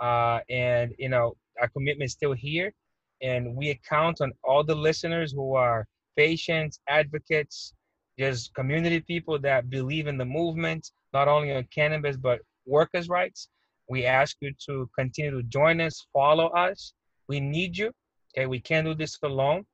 [0.00, 2.72] Uh, and, you know, our commitment is still here.
[3.20, 5.86] And we count on all the listeners who are
[6.18, 7.74] patients, advocates,
[8.18, 13.48] just community people that believe in the movement, not only on cannabis, but workers' rights.
[13.88, 16.92] We ask you to continue to join us, follow us.
[17.28, 17.92] We need you.
[18.30, 19.64] Okay, we can't do this alone.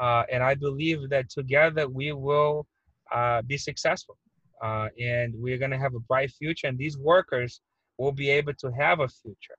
[0.00, 2.66] Uh, and I believe that together we will
[3.12, 4.16] uh, be successful.
[4.64, 6.66] Uh, and we're going to have a bright future.
[6.68, 7.60] And these workers
[7.98, 9.58] will be able to have a future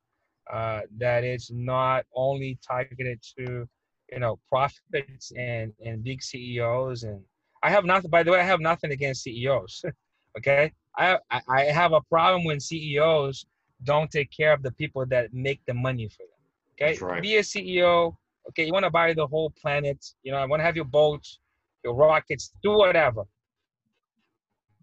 [0.52, 3.68] uh, that is not only targeted to,
[4.12, 7.04] you know, profits and, and big CEOs.
[7.04, 7.22] And
[7.64, 9.84] I have nothing, by the way, I have nothing against CEOs.
[10.38, 10.72] okay.
[10.98, 13.46] I, I have a problem when CEOs
[13.84, 16.90] don't take care of the people that make the money for them.
[16.90, 16.98] Okay.
[17.04, 17.22] Right.
[17.22, 18.16] Be a CEO,
[18.50, 20.04] Okay, you want to buy the whole planet.
[20.24, 21.40] You know, I want to have your boats,
[21.84, 23.24] your rockets, do whatever.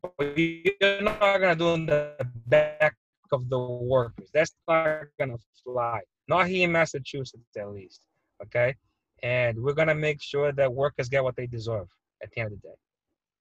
[0.01, 2.15] But you're not gonna do in the
[2.47, 2.97] back
[3.33, 4.31] of the workers.
[4.33, 6.01] That's not gonna fly.
[6.29, 8.03] Not here in Massachusetts, at least.
[8.45, 8.77] Okay,
[9.23, 11.89] and we're gonna make sure that workers get what they deserve
[12.23, 12.75] at the end of the day.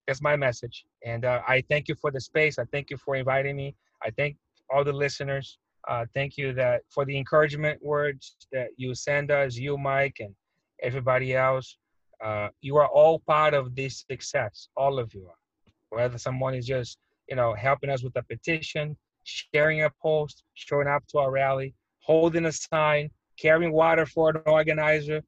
[0.07, 0.85] That's my message.
[1.05, 2.57] And uh, I thank you for the space.
[2.57, 3.75] I thank you for inviting me.
[4.03, 4.37] I thank
[4.69, 5.57] all the listeners.
[5.87, 10.33] Uh, thank you that for the encouragement words that you send us, you, Mike, and
[10.81, 11.77] everybody else.
[12.23, 14.69] Uh, you are all part of this success.
[14.75, 15.97] All of you are.
[15.97, 16.97] Whether someone is just,
[17.29, 21.73] you know, helping us with a petition, sharing a post, showing up to our rally,
[21.99, 25.21] holding a sign, carrying water for an organizer.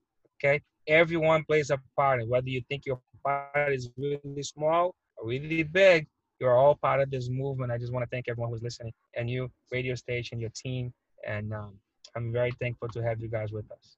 [0.44, 2.28] Okay, everyone plays a part.
[2.28, 6.08] Whether you think your part is really small or really big,
[6.40, 7.72] you're all part of this movement.
[7.72, 10.94] I just want to thank everyone who's listening and you, radio station, your team,
[11.28, 11.76] and um,
[12.16, 13.98] I'm very thankful to have you guys with us.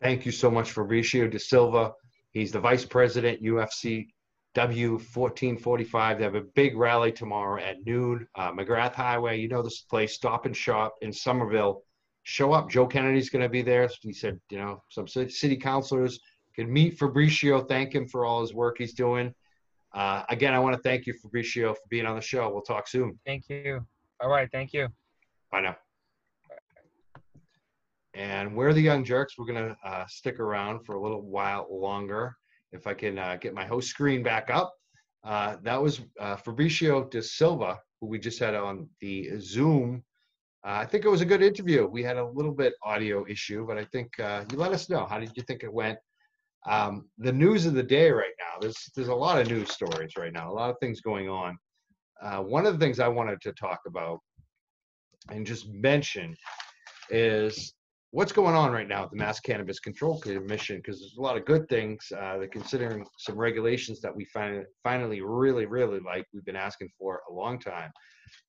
[0.00, 1.92] Thank you so much, Fabricio DaSilva.
[2.32, 4.06] He's the vice president, UFCW
[4.54, 6.18] 1445.
[6.18, 8.26] They have a big rally tomorrow at noon.
[8.34, 11.82] Uh, McGrath Highway, you know this place, Stop and Shop in Somerville.
[12.24, 12.70] Show up.
[12.70, 13.88] Joe Kennedy's going to be there.
[14.00, 16.20] He said, you know, some city councilors
[16.54, 19.34] can meet Fabricio, thank him for all his work he's doing.
[19.94, 22.50] Uh, again, I want to thank you, Fabricio, for being on the show.
[22.50, 23.18] We'll talk soon.
[23.26, 23.84] Thank you.
[24.20, 24.48] All right.
[24.50, 24.88] Thank you.
[25.50, 25.76] Bye now.
[28.14, 29.38] And we're the Young Jerks.
[29.38, 32.36] We're going to uh, stick around for a little while longer.
[32.72, 34.74] If I can uh, get my host screen back up.
[35.24, 40.02] Uh, that was uh, Fabricio DaSilva, who we just had on the Zoom.
[40.64, 41.86] Uh, I think it was a good interview.
[41.86, 45.04] We had a little bit audio issue, but I think uh, you let us know.
[45.04, 45.98] How did you think it went?
[46.68, 48.60] Um, the news of the day right now.
[48.60, 50.50] There's there's a lot of news stories right now.
[50.50, 51.56] A lot of things going on.
[52.46, 54.20] one of the things I wanted to talk about
[55.30, 56.34] and just mention
[57.10, 57.74] is
[58.10, 61.36] what's going on right now with the Mass Cannabis Control Commission because there's a lot
[61.36, 62.06] of good things.
[62.16, 66.26] Uh, they're considering some regulations that we find, finally really, really like.
[66.32, 67.90] We've been asking for a long time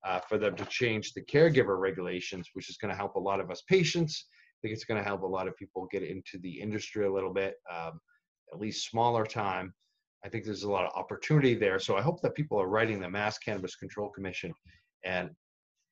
[0.05, 3.39] uh, for them to change the caregiver regulations, which is going to help a lot
[3.39, 4.27] of us patients.
[4.31, 7.11] I think it's going to help a lot of people get into the industry a
[7.11, 7.99] little bit, um,
[8.53, 9.73] at least smaller time.
[10.25, 11.79] I think there's a lot of opportunity there.
[11.79, 14.53] So I hope that people are writing the Mass Cannabis Control Commission
[15.03, 15.29] and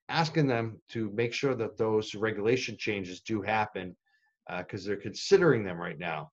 [0.08, 3.96] asking them to make sure that those regulation changes do happen
[4.58, 6.30] because uh, they're considering them right now.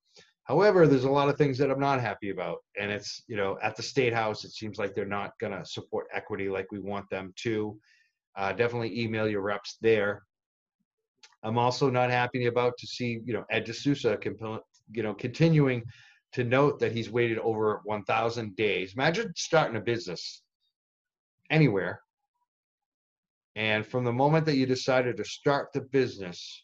[0.49, 2.57] However, there's a lot of things that I'm not happy about.
[2.77, 5.63] And it's, you know, at the State House, it seems like they're not going to
[5.63, 7.77] support equity like we want them to.
[8.35, 10.23] Uh, definitely email your reps there.
[11.43, 14.17] I'm also not happy about to see, you know, Ed D'Souza,
[14.91, 15.83] you know, continuing
[16.33, 18.93] to note that he's waited over 1,000 days.
[18.95, 20.41] Imagine starting a business
[21.51, 22.01] anywhere
[23.55, 26.63] and from the moment that you decided to start the business,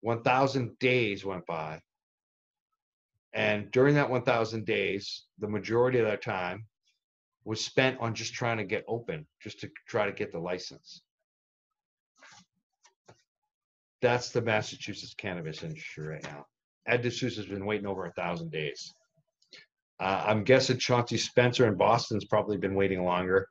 [0.00, 1.80] 1,000 days went by.
[3.34, 6.66] And during that 1,000 days, the majority of that time
[7.44, 11.02] was spent on just trying to get open, just to try to get the license.
[14.00, 16.46] That's the Massachusetts cannabis industry right now.
[16.86, 18.92] Ed D'Souza has been waiting over a thousand days.
[20.00, 23.48] Uh, I'm guessing Chauncey Spencer in Boston's probably been waiting longer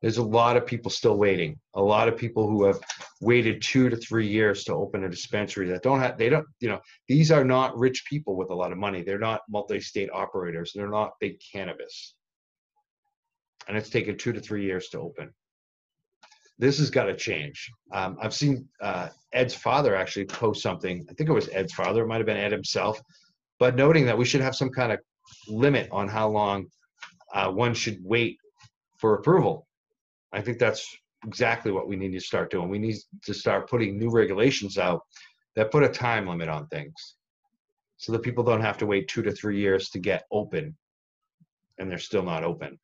[0.00, 1.58] there's a lot of people still waiting.
[1.74, 2.80] A lot of people who have
[3.20, 6.68] waited two to three years to open a dispensary that don't have, they don't, you
[6.68, 9.02] know, these are not rich people with a lot of money.
[9.02, 10.72] They're not multi state operators.
[10.74, 12.14] They're not big cannabis.
[13.68, 15.32] And it's taken two to three years to open.
[16.58, 17.70] This has got to change.
[17.92, 21.06] Um, I've seen uh, Ed's father actually post something.
[21.10, 23.00] I think it was Ed's father, it might have been Ed himself,
[23.58, 24.98] but noting that we should have some kind of
[25.46, 26.66] limit on how long
[27.34, 28.38] uh, one should wait
[28.98, 29.66] for approval
[30.32, 32.68] I think that's exactly what we need to start doing.
[32.68, 35.02] We need to start putting new regulations out
[35.56, 37.16] that put a time limit on things
[37.96, 40.76] so that people don't have to wait two to three years to get open
[41.78, 42.78] and they're still not open.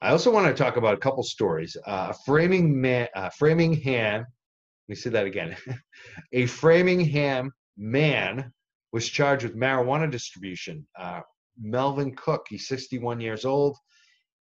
[0.00, 1.76] I also want to talk about a couple stories.
[1.86, 4.26] Uh, a framing man, uh, Framingham, let
[4.88, 5.56] me say that again.
[6.32, 8.52] a Framingham man
[8.92, 10.86] was charged with marijuana distribution.
[10.98, 11.20] Uh,
[11.58, 13.78] Melvin Cook, he's 61 years old.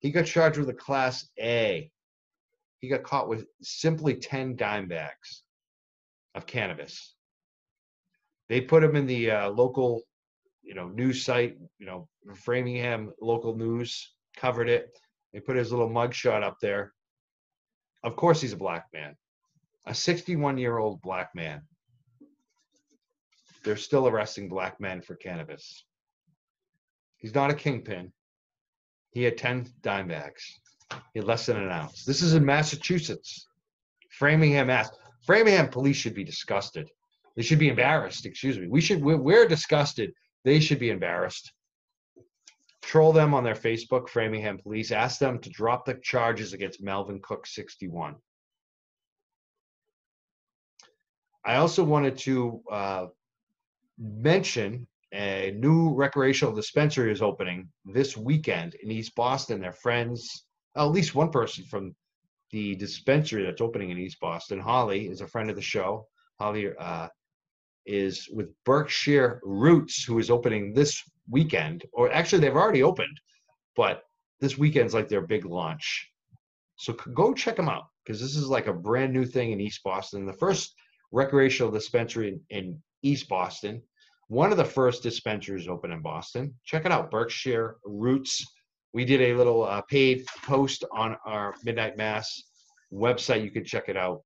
[0.04, 1.90] He got charged with a class A.
[2.82, 5.44] He got caught with simply 10 dime bags
[6.36, 7.16] of cannabis.
[8.50, 10.02] They put him in the uh, local,
[10.62, 14.90] you know, news site, you know, Framingham local news covered it.
[15.32, 16.92] They put his little mugshot up there.
[18.04, 19.16] Of course, he's a black man,
[19.88, 21.62] a 61 year old black man.
[23.64, 25.86] They're still arresting black men for cannabis.
[27.16, 28.12] He's not a kingpin.
[29.14, 30.60] He had 10 dime bags.
[31.14, 32.04] He had less than an ounce.
[32.06, 33.48] This is in Massachusetts.
[34.10, 34.92] Framingham, Mass.
[35.26, 36.90] Framingham police should be disgusted.
[37.36, 38.26] They should be embarrassed.
[38.26, 38.68] Excuse me.
[38.68, 39.02] We should.
[39.02, 40.14] We're, we're disgusted.
[40.44, 41.52] They should be embarrassed.
[42.82, 44.92] Troll them on their Facebook, Framingham Police.
[44.92, 48.16] Ask them to drop the charges against Melvin Cook, 61.
[51.46, 53.06] I also wanted to uh,
[53.98, 59.62] mention a new recreational dispensary is opening this weekend in East Boston.
[59.62, 60.46] Their friends,
[60.76, 61.96] at least one person from
[62.52, 66.08] the dispensary that's opening in East Boston, Holly, is a friend of the show.
[66.40, 67.08] Holly uh,
[67.86, 73.20] is with Berkshire Roots, who is opening this weekend, or actually they've already opened,
[73.76, 74.04] but
[74.40, 76.10] this weekend's like their big launch.
[76.76, 79.82] So go check them out because this is like a brand new thing in East
[79.84, 80.26] Boston.
[80.26, 80.74] The first
[81.12, 83.82] recreational dispensary in, in East Boston
[84.34, 86.56] one of the first dispensaries open in Boston.
[86.66, 88.44] Check it out, Berkshire Roots.
[88.92, 92.42] We did a little uh, paid post on our Midnight Mass
[92.92, 93.44] website.
[93.44, 94.24] You can check it out.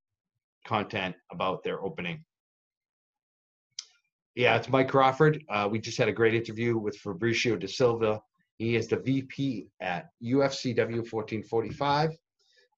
[0.65, 2.23] content about their opening.
[4.35, 5.43] Yeah, it's Mike Crawford.
[5.49, 8.21] Uh, we just had a great interview with Fabricio DaSilva.
[8.59, 12.11] He is the VP at UFCW 1445.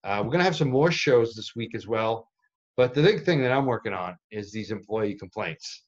[0.03, 2.27] Uh, we're going to have some more shows this week as well.
[2.75, 5.83] But the big thing that I'm working on is these employee complaints.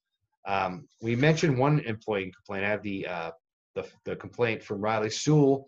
[0.45, 2.65] Um, we mentioned one employee complaint.
[2.65, 3.31] I have the, uh,
[3.75, 5.65] the, the complaint from Riley Sewell,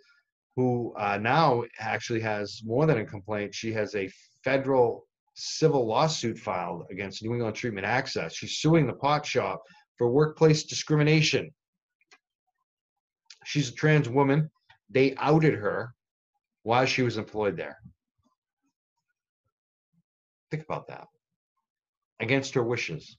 [0.55, 3.53] who uh, now actually has more than a complaint.
[3.53, 4.09] She has a
[4.43, 5.05] federal
[5.35, 8.35] civil lawsuit filed against New England Treatment Access.
[8.35, 9.63] She's suing the pot shop
[9.97, 11.51] for workplace discrimination.
[13.45, 14.49] She's a trans woman.
[14.89, 15.93] They outed her
[16.63, 17.77] while she was employed there.
[20.51, 21.07] Think about that.
[22.19, 23.17] Against her wishes.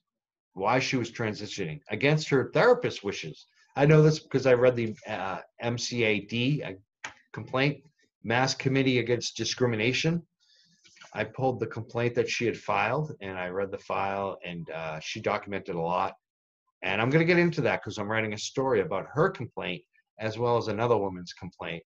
[0.54, 1.80] Why she was transitioning.
[1.90, 3.46] Against her therapist's wishes.
[3.76, 6.78] I know this because I read the uh, MCAD
[7.32, 7.82] complaint,
[8.22, 10.22] Mass Committee Against Discrimination.
[11.12, 14.98] I pulled the complaint that she had filed and I read the file and uh,
[15.00, 16.14] she documented a lot.
[16.82, 19.82] And I'm going to get into that because I'm writing a story about her complaint
[20.18, 21.82] as well as another woman's complaint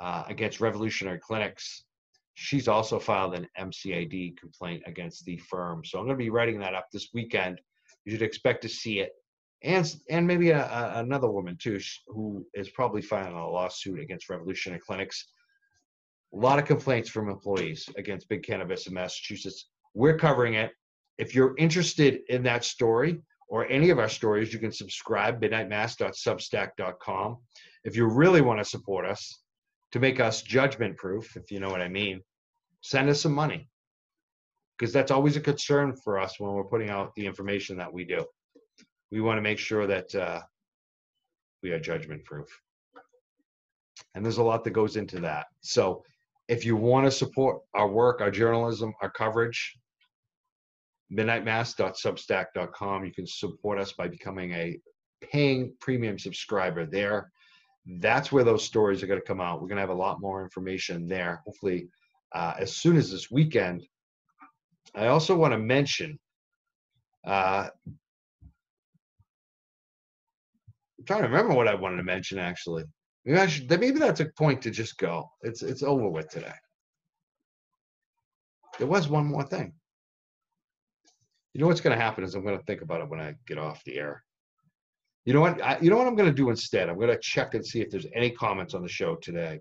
[0.00, 1.84] uh, against Revolutionary Clinics.
[2.34, 5.84] She's also filed an MCAD complaint against the firm.
[5.84, 7.60] So I'm going to be writing that up this weekend.
[8.04, 9.12] You should expect to see it.
[9.62, 14.28] And, and maybe a, a, another woman too, who is probably filing a lawsuit against
[14.28, 15.26] Revolutionary Clinics.
[16.34, 19.68] A lot of complaints from employees against big cannabis in Massachusetts.
[19.94, 20.72] We're covering it.
[21.16, 27.38] If you're interested in that story, or any of our stories, you can subscribe, midnightmass.substack.com.
[27.84, 29.42] If you really want to support us
[29.92, 32.20] to make us judgment proof, if you know what I mean,
[32.80, 33.68] send us some money.
[34.78, 38.04] Because that's always a concern for us when we're putting out the information that we
[38.04, 38.24] do.
[39.10, 40.40] We want to make sure that uh,
[41.62, 42.48] we are judgment proof.
[44.14, 45.46] And there's a lot that goes into that.
[45.60, 46.02] So
[46.48, 49.78] if you want to support our work, our journalism, our coverage,
[51.12, 53.04] midnightmass.substack.com.
[53.04, 54.78] You can support us by becoming a
[55.20, 57.30] paying premium subscriber there.
[57.86, 59.60] That's where those stories are going to come out.
[59.60, 61.88] We're going to have a lot more information there, hopefully,
[62.34, 63.82] uh, as soon as this weekend.
[64.94, 66.18] I also want to mention
[67.26, 67.68] uh,
[71.04, 72.84] I'm trying to remember what I wanted to mention actually.
[73.24, 75.28] Maybe, should, maybe that's a point to just go.
[75.42, 76.54] It's it's over with today.
[78.78, 79.72] There was one more thing.
[81.52, 83.34] You know what's going to happen is I'm going to think about it when I
[83.46, 84.24] get off the air.
[85.24, 85.62] You know what?
[85.62, 86.88] I, you know what I'm going to do instead?
[86.88, 89.60] I'm going to check and see if there's any comments on the show today.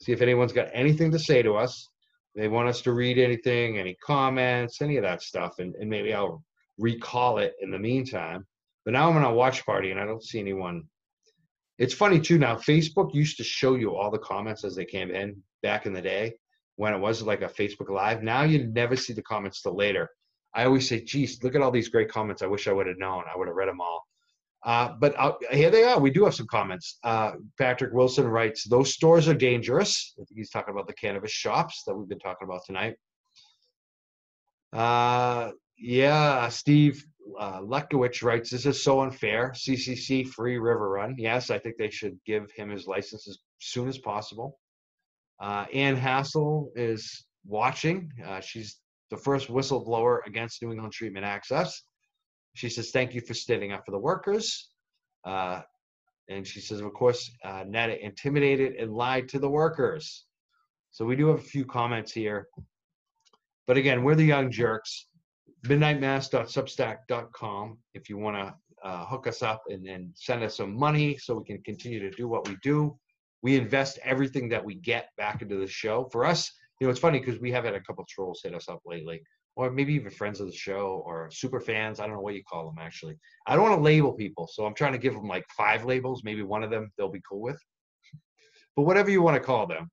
[0.00, 1.90] See if anyone's got anything to say to us.
[2.34, 6.12] They want us to read anything, any comments, any of that stuff, and, and maybe
[6.12, 6.42] I'll
[6.78, 8.46] recall it in the meantime.
[8.84, 10.84] But now I'm on a watch party and I don't see anyone.
[11.78, 12.56] It's funny too now.
[12.56, 16.02] Facebook used to show you all the comments as they came in back in the
[16.02, 16.34] day
[16.76, 18.22] when it was like a Facebook Live.
[18.22, 20.08] Now you never see the comments till later.
[20.54, 22.42] I always say, geez, look at all these great comments.
[22.42, 23.24] I wish I would have known.
[23.32, 24.06] I would have read them all.
[24.64, 26.00] Uh, but uh, here they are.
[26.00, 26.98] We do have some comments.
[27.04, 30.14] Uh, Patrick Wilson writes, those stores are dangerous.
[30.34, 32.96] he's talking about the cannabis shops that we've been talking about tonight.
[34.72, 37.04] Uh, yeah, Steve
[37.38, 39.52] uh, writes, this is so unfair.
[39.54, 41.14] CCC, free river run.
[41.18, 44.58] Yes, I think they should give him his license as soon as possible.
[45.40, 48.10] Uh, Ann Hassel is watching.
[48.24, 48.78] Uh, she's
[49.10, 51.82] the first whistleblower against New England Treatment Access.
[52.54, 54.70] She says, Thank you for standing up for the workers.
[55.24, 55.60] Uh,
[56.28, 60.26] and she says, Of course, uh, NETA intimidated and lied to the workers.
[60.90, 62.48] So we do have a few comments here.
[63.66, 65.08] But again, we're the young jerks.
[65.66, 71.16] Midnightmass.substack.com if you want to uh, hook us up and, and send us some money
[71.16, 72.96] so we can continue to do what we do.
[73.42, 76.08] We invest everything that we get back into the show.
[76.12, 78.68] For us, you know, it's funny because we have had a couple trolls hit us
[78.68, 79.22] up lately,
[79.56, 82.00] or maybe even friends of the show or super fans.
[82.00, 83.16] I don't know what you call them actually.
[83.46, 86.22] I don't want to label people, so I'm trying to give them like five labels.
[86.24, 87.58] Maybe one of them they'll be cool with.
[88.76, 89.90] But whatever you want to call them,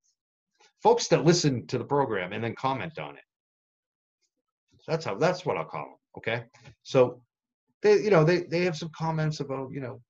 [0.81, 3.23] folks that listen to the program and then comment on it.
[4.87, 5.15] That's how.
[5.15, 5.95] That's what I'll call them.
[6.17, 6.43] Okay.
[6.83, 7.21] So
[7.83, 10.01] they, you know, they they have some comments about you know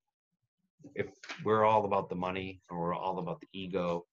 [0.94, 1.06] if
[1.44, 4.06] we're all about the money or we're all about the ego.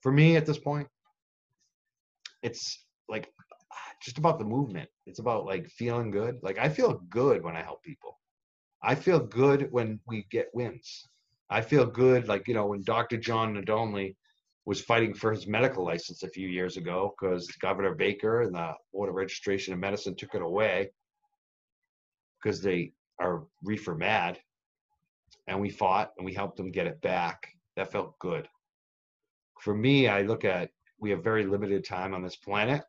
[0.00, 0.88] For me, at this point,
[2.42, 3.28] it's like
[4.00, 4.88] just about the movement.
[5.06, 6.38] It's about like feeling good.
[6.42, 8.18] Like I feel good when I help people.
[8.82, 11.06] I feel good when we get wins.
[11.50, 13.16] I feel good, like you know, when Dr.
[13.18, 14.14] John Nadolny
[14.64, 18.74] was fighting for his medical license a few years ago because Governor Baker and the
[18.92, 20.90] Board of Registration of Medicine took it away
[22.42, 24.38] because they are reefer mad.
[25.48, 27.48] And we fought and we helped them get it back.
[27.76, 28.48] That felt good.
[29.60, 30.70] For me, I look at
[31.00, 32.82] we have very limited time on this planet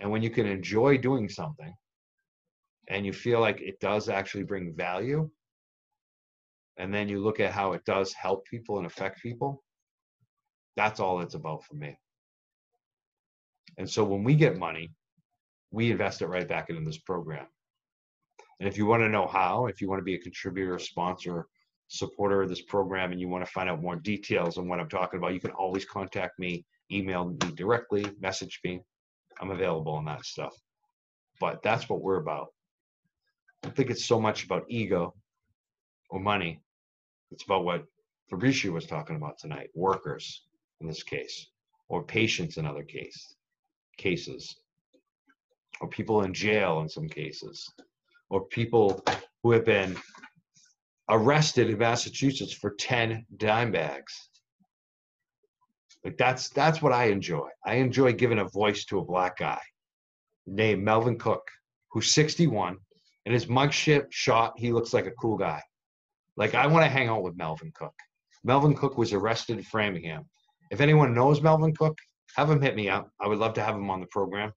[0.00, 1.72] And when you can enjoy doing something
[2.88, 5.30] and you feel like it does actually bring value,
[6.78, 9.62] and then you look at how it does help people and affect people,
[10.76, 11.96] that's all it's about for me.
[13.76, 14.90] And so when we get money,
[15.70, 17.46] we invest it right back into this program.
[18.58, 21.46] And if you want to know how, if you want to be a contributor, sponsor,
[21.88, 24.88] supporter of this program, and you want to find out more details on what I'm
[24.88, 28.80] talking about, you can always contact me, email me directly, message me.
[29.40, 30.54] I'm available on that stuff.
[31.40, 32.48] But that's what we're about.
[33.64, 35.14] I think it's so much about ego
[36.10, 36.60] or money.
[37.30, 37.84] It's about what
[38.30, 40.44] Fabricio was talking about tonight workers
[40.80, 41.46] in this case,
[41.88, 43.34] or patients in other case,
[43.96, 44.56] cases,
[45.80, 47.68] or people in jail in some cases,
[48.28, 49.04] or people
[49.42, 49.96] who have been
[51.08, 54.29] arrested in Massachusetts for 10 dime bags.
[56.04, 57.48] Like that's that's what I enjoy.
[57.64, 59.60] I enjoy giving a voice to a black guy
[60.46, 61.46] named Melvin Cook,
[61.90, 62.76] who's 61,
[63.26, 65.62] and his mugshot shot, he looks like a cool guy.
[66.36, 67.94] Like I want to hang out with Melvin Cook.
[68.44, 70.24] Melvin Cook was arrested in Framingham.
[70.70, 71.98] If anyone knows Melvin Cook,
[72.36, 73.10] have him hit me up.
[73.20, 74.52] I would love to have him on the program.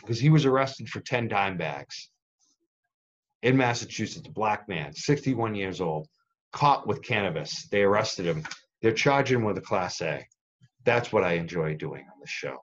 [0.00, 2.10] Because he was arrested for 10 dime bags
[3.42, 6.08] in Massachusetts, a black man, 61 years old,
[6.52, 7.68] caught with cannabis.
[7.70, 8.44] They arrested him.
[8.82, 10.26] They're charging with a class A.
[10.84, 12.56] That's what I enjoy doing on the show.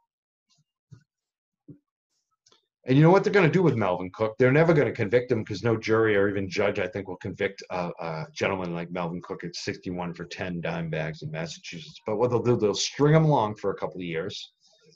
[2.88, 4.36] And you know what they're going to do with Melvin Cook?
[4.38, 7.18] They're never going to convict him because no jury or even judge, I think, will
[7.18, 12.00] convict a, a, gentleman like Melvin Cook at 61 for 10 dime bags in Massachusetts.
[12.06, 14.52] But what they'll do, they'll string him along for a couple of years,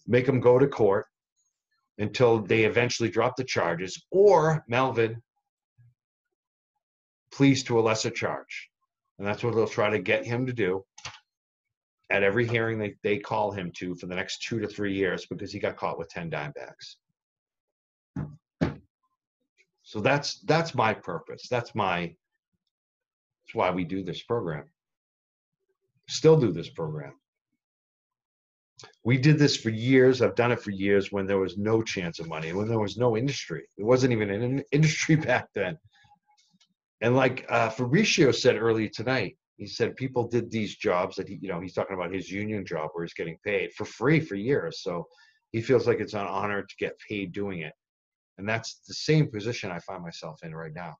[0.05, 1.07] make him go to court
[1.97, 5.19] until they eventually drop the charges, or Melvin
[7.31, 8.69] pleads to a lesser charge.
[9.17, 10.85] And that's what they'll try to get him to do
[12.09, 15.25] at every hearing they, they call him to for the next two to three years
[15.27, 16.97] because he got caught with 10 dime bags.
[19.83, 21.47] So that's that's my purpose.
[21.49, 22.13] That's my
[23.49, 24.65] that's why we do this program.
[26.07, 27.13] Still do this program.
[29.03, 30.21] We did this for years.
[30.21, 32.97] I've done it for years when there was no chance of money, when there was
[32.97, 33.63] no industry.
[33.77, 35.77] It wasn't even an industry back then.
[37.01, 41.37] And like uh, Fabricio said earlier tonight, he said people did these jobs that he,
[41.41, 44.35] you know, he's talking about his union job where he's getting paid for free for
[44.35, 44.81] years.
[44.81, 45.05] So
[45.51, 47.73] he feels like it's an honor to get paid doing it.
[48.37, 50.95] And that's the same position I find myself in right now.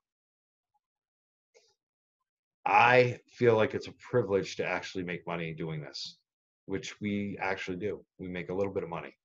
[2.66, 6.18] I feel like it's a privilege to actually make money doing this,
[6.66, 8.04] which we actually do.
[8.18, 9.16] We make a little bit of money.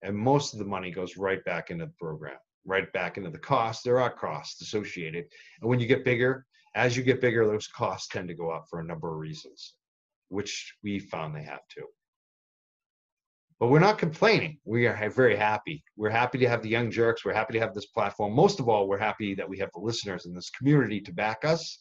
[0.00, 3.38] And most of the money goes right back into the program, right back into the
[3.38, 3.84] cost.
[3.84, 5.26] There are costs associated.
[5.60, 8.66] And when you get bigger, as you get bigger, those costs tend to go up
[8.68, 9.74] for a number of reasons,
[10.28, 11.82] which we found they have to.
[13.60, 14.58] But we're not complaining.
[14.64, 15.82] We are very happy.
[15.96, 17.24] We're happy to have the Young jerks.
[17.24, 18.32] We're happy to have this platform.
[18.32, 21.44] Most of all, we're happy that we have the listeners in this community to back
[21.44, 21.80] us.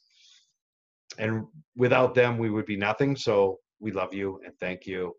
[1.20, 3.16] And without them, we would be nothing.
[3.16, 5.14] So we love you and thank you.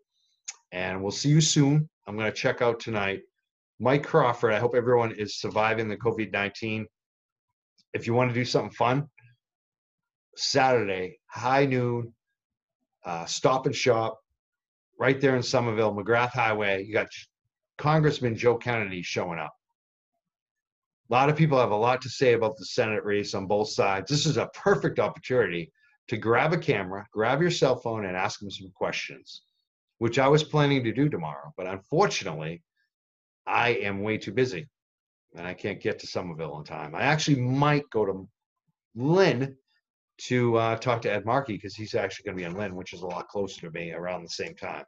[0.73, 1.89] And we'll see you soon.
[2.07, 3.21] I'm going to check out tonight.
[3.79, 6.85] Mike Crawford, I hope everyone is surviving the COVID 19.
[7.93, 9.07] If you want to do something fun,
[10.39, 12.13] Saturday, high noon,
[13.05, 14.19] uh, stop and shop,
[14.99, 16.83] right there in Somerville, McGrath Highway.
[16.83, 17.07] You got
[17.77, 19.53] Congressman Joe Kennedy showing up.
[21.09, 23.69] A lot of people have a lot to say about the Senate race on both
[23.69, 24.09] sides.
[24.09, 25.71] This is a perfect opportunity
[26.07, 29.43] to grab a camera, grab your cell phone, and ask them some questions,
[29.97, 31.53] which I was planning to do tomorrow.
[31.57, 32.61] But unfortunately,
[33.47, 34.69] I am way too busy
[35.35, 36.95] and I can't get to Somerville in time.
[36.95, 38.27] I actually might go to
[38.95, 39.55] Lynn
[40.19, 42.93] to uh, talk to Ed Markey because he's actually going to be in Lynn, which
[42.93, 44.83] is a lot closer to me around the same time.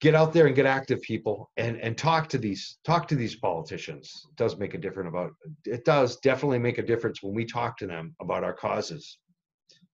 [0.00, 3.36] Get out there and get active, people, and and talk to these talk to these
[3.36, 4.26] politicians.
[4.28, 5.30] It does make a difference about
[5.64, 5.84] it.
[5.84, 9.18] Does definitely make a difference when we talk to them about our causes.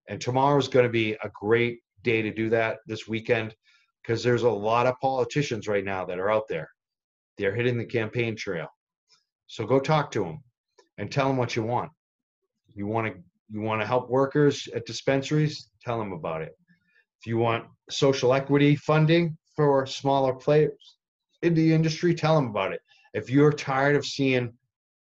[0.09, 3.55] And tomorrow is going to be a great day to do that this weekend
[4.03, 6.71] because there's a lot of politicians right now that are out there.
[7.37, 8.69] They're hitting the campaign trail.
[9.47, 10.43] So go talk to them
[10.97, 11.91] and tell them what you want
[12.79, 13.21] you want to
[13.51, 16.57] you want to help workers at dispensaries, tell them about it.
[17.21, 20.97] If you want social equity funding for smaller players
[21.43, 22.81] in the industry, tell them about it.
[23.15, 24.53] If you're tired of seeing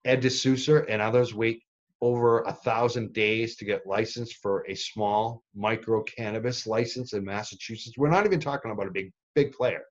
[0.03, 1.63] Ed D'Souza and others wait
[2.01, 7.97] over a thousand days to get licensed for a small micro cannabis license in Massachusetts,
[7.97, 9.85] we're not even talking about a big big player.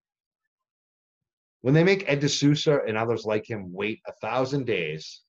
[1.62, 5.22] When they make Ed D'Souza and others like him wait a thousand days,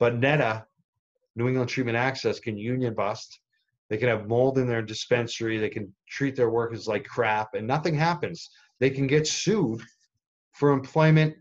[0.00, 0.64] but NETA
[1.36, 3.40] New England Treatment Access can union bust.
[3.88, 5.58] They can have mold in their dispensary.
[5.58, 8.50] They can treat their workers like crap, and nothing happens.
[8.80, 9.82] They can get sued
[10.52, 11.36] for employment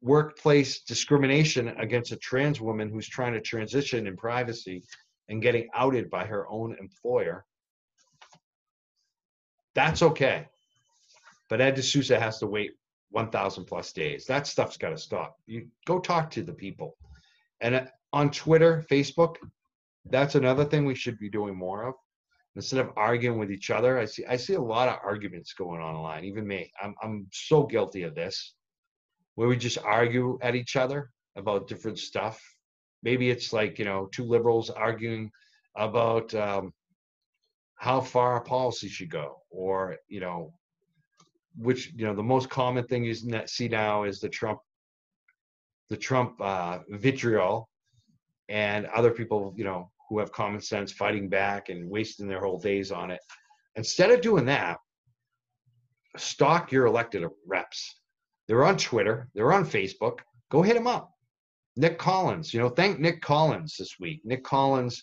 [0.00, 4.82] workplace discrimination against a trans woman who's trying to transition in privacy
[5.28, 7.44] and getting outed by her own employer.
[9.74, 10.48] That's okay.
[11.48, 12.72] But Ed D'Souza has to wait
[13.10, 14.26] 1,000 plus days.
[14.26, 15.36] That stuff's got to stop.
[15.46, 16.96] You go talk to the people.
[17.60, 19.36] And uh, on Twitter, Facebook,
[20.06, 21.94] that's another thing we should be doing more of.
[22.56, 25.80] Instead of arguing with each other, I see I see a lot of arguments going
[25.80, 26.24] on online.
[26.24, 28.54] Even me, I'm I'm so guilty of this,
[29.36, 32.42] where we just argue at each other about different stuff.
[33.02, 35.30] Maybe it's like you know two liberals arguing
[35.76, 36.74] about um,
[37.76, 40.52] how far a policy should go, or you know
[41.56, 43.14] which you know the most common thing you
[43.46, 44.60] see now is the Trump
[45.88, 47.70] the Trump uh, vitriol
[48.52, 52.58] and other people you know who have common sense fighting back and wasting their whole
[52.58, 53.20] days on it.
[53.76, 54.76] Instead of doing that,
[56.18, 58.00] stalk your elected reps.
[58.46, 60.18] They're on Twitter, they're on Facebook.
[60.50, 61.10] Go hit them up.
[61.76, 64.20] Nick Collins, you know, thank Nick Collins this week.
[64.22, 65.02] Nick Collins,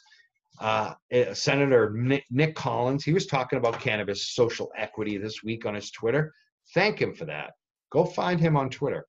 [0.61, 5.65] uh, eh, Senator Nick, Nick Collins, he was talking about cannabis social equity this week
[5.65, 6.31] on his Twitter.
[6.75, 7.53] Thank him for that.
[7.91, 9.07] Go find him on Twitter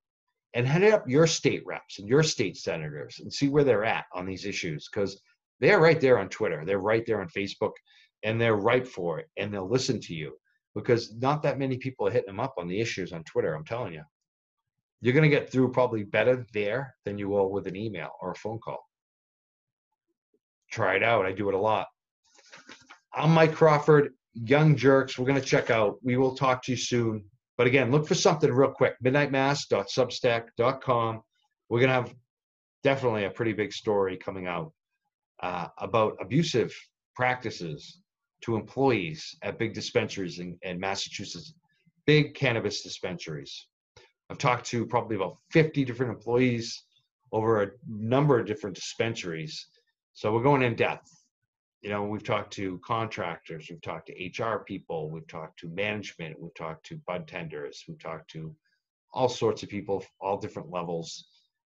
[0.55, 4.07] and head up your state reps and your state senators and see where they're at
[4.13, 5.21] on these issues because
[5.61, 6.65] they're right there on Twitter.
[6.65, 7.73] They're right there on Facebook
[8.23, 10.37] and they're ripe for it and they'll listen to you
[10.75, 13.55] because not that many people are hitting them up on the issues on Twitter.
[13.55, 14.03] I'm telling you.
[15.03, 18.33] You're going to get through probably better there than you will with an email or
[18.33, 18.85] a phone call.
[20.71, 21.25] Try it out.
[21.25, 21.87] I do it a lot.
[23.15, 25.19] I'm Mike Crawford, Young Jerks.
[25.19, 25.97] We're going to check out.
[26.03, 27.25] We will talk to you soon.
[27.61, 28.95] But again, look for something real quick.
[29.05, 31.23] Midnightmass.substack.com.
[31.69, 32.15] We're going to have
[32.83, 34.73] definitely a pretty big story coming out
[35.43, 36.75] uh, about abusive
[37.15, 38.01] practices
[38.45, 41.53] to employees at big dispensaries in, in Massachusetts,
[42.07, 43.67] big cannabis dispensaries.
[44.31, 46.83] I've talked to probably about 50 different employees
[47.31, 49.67] over a number of different dispensaries.
[50.15, 51.15] So we're going in depth.
[51.83, 56.41] You know, we've talked to contractors, we've talked to HR people, we've talked to management,
[56.41, 58.55] we've talked to bud tenders, we've talked to
[59.13, 61.27] all sorts of people, all different levels.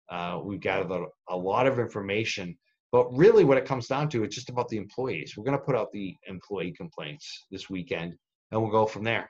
[0.08, 2.56] Uh, we've gathered a, lot of information
[2.92, 5.34] but really, what it comes down to, it's just about the employees.
[5.36, 8.14] We're going to put out the employee complaints this weekend,
[8.50, 9.28] and we'll go from there.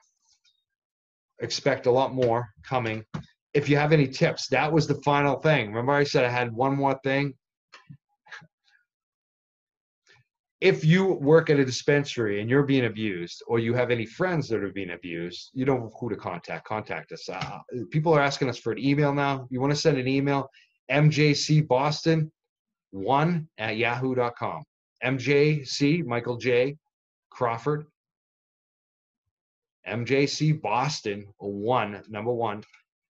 [1.41, 3.03] Expect a lot more coming.
[3.53, 5.67] If you have any tips, that was the final thing.
[5.67, 7.33] Remember, I said I had one more thing.
[10.59, 14.49] If you work at a dispensary and you're being abused, or you have any friends
[14.49, 16.65] that are being abused, you know who to contact.
[16.65, 17.29] Contact us.
[17.29, 17.59] Uh,
[17.91, 19.47] people are asking us for an email now.
[19.51, 20.49] You want to send an email?
[20.89, 22.31] MJC Boston
[22.91, 24.63] one at yahoo.com.
[25.03, 26.77] MJC, Michael J.
[27.29, 27.85] Crawford,
[29.87, 32.63] MJC Boston, one, number one,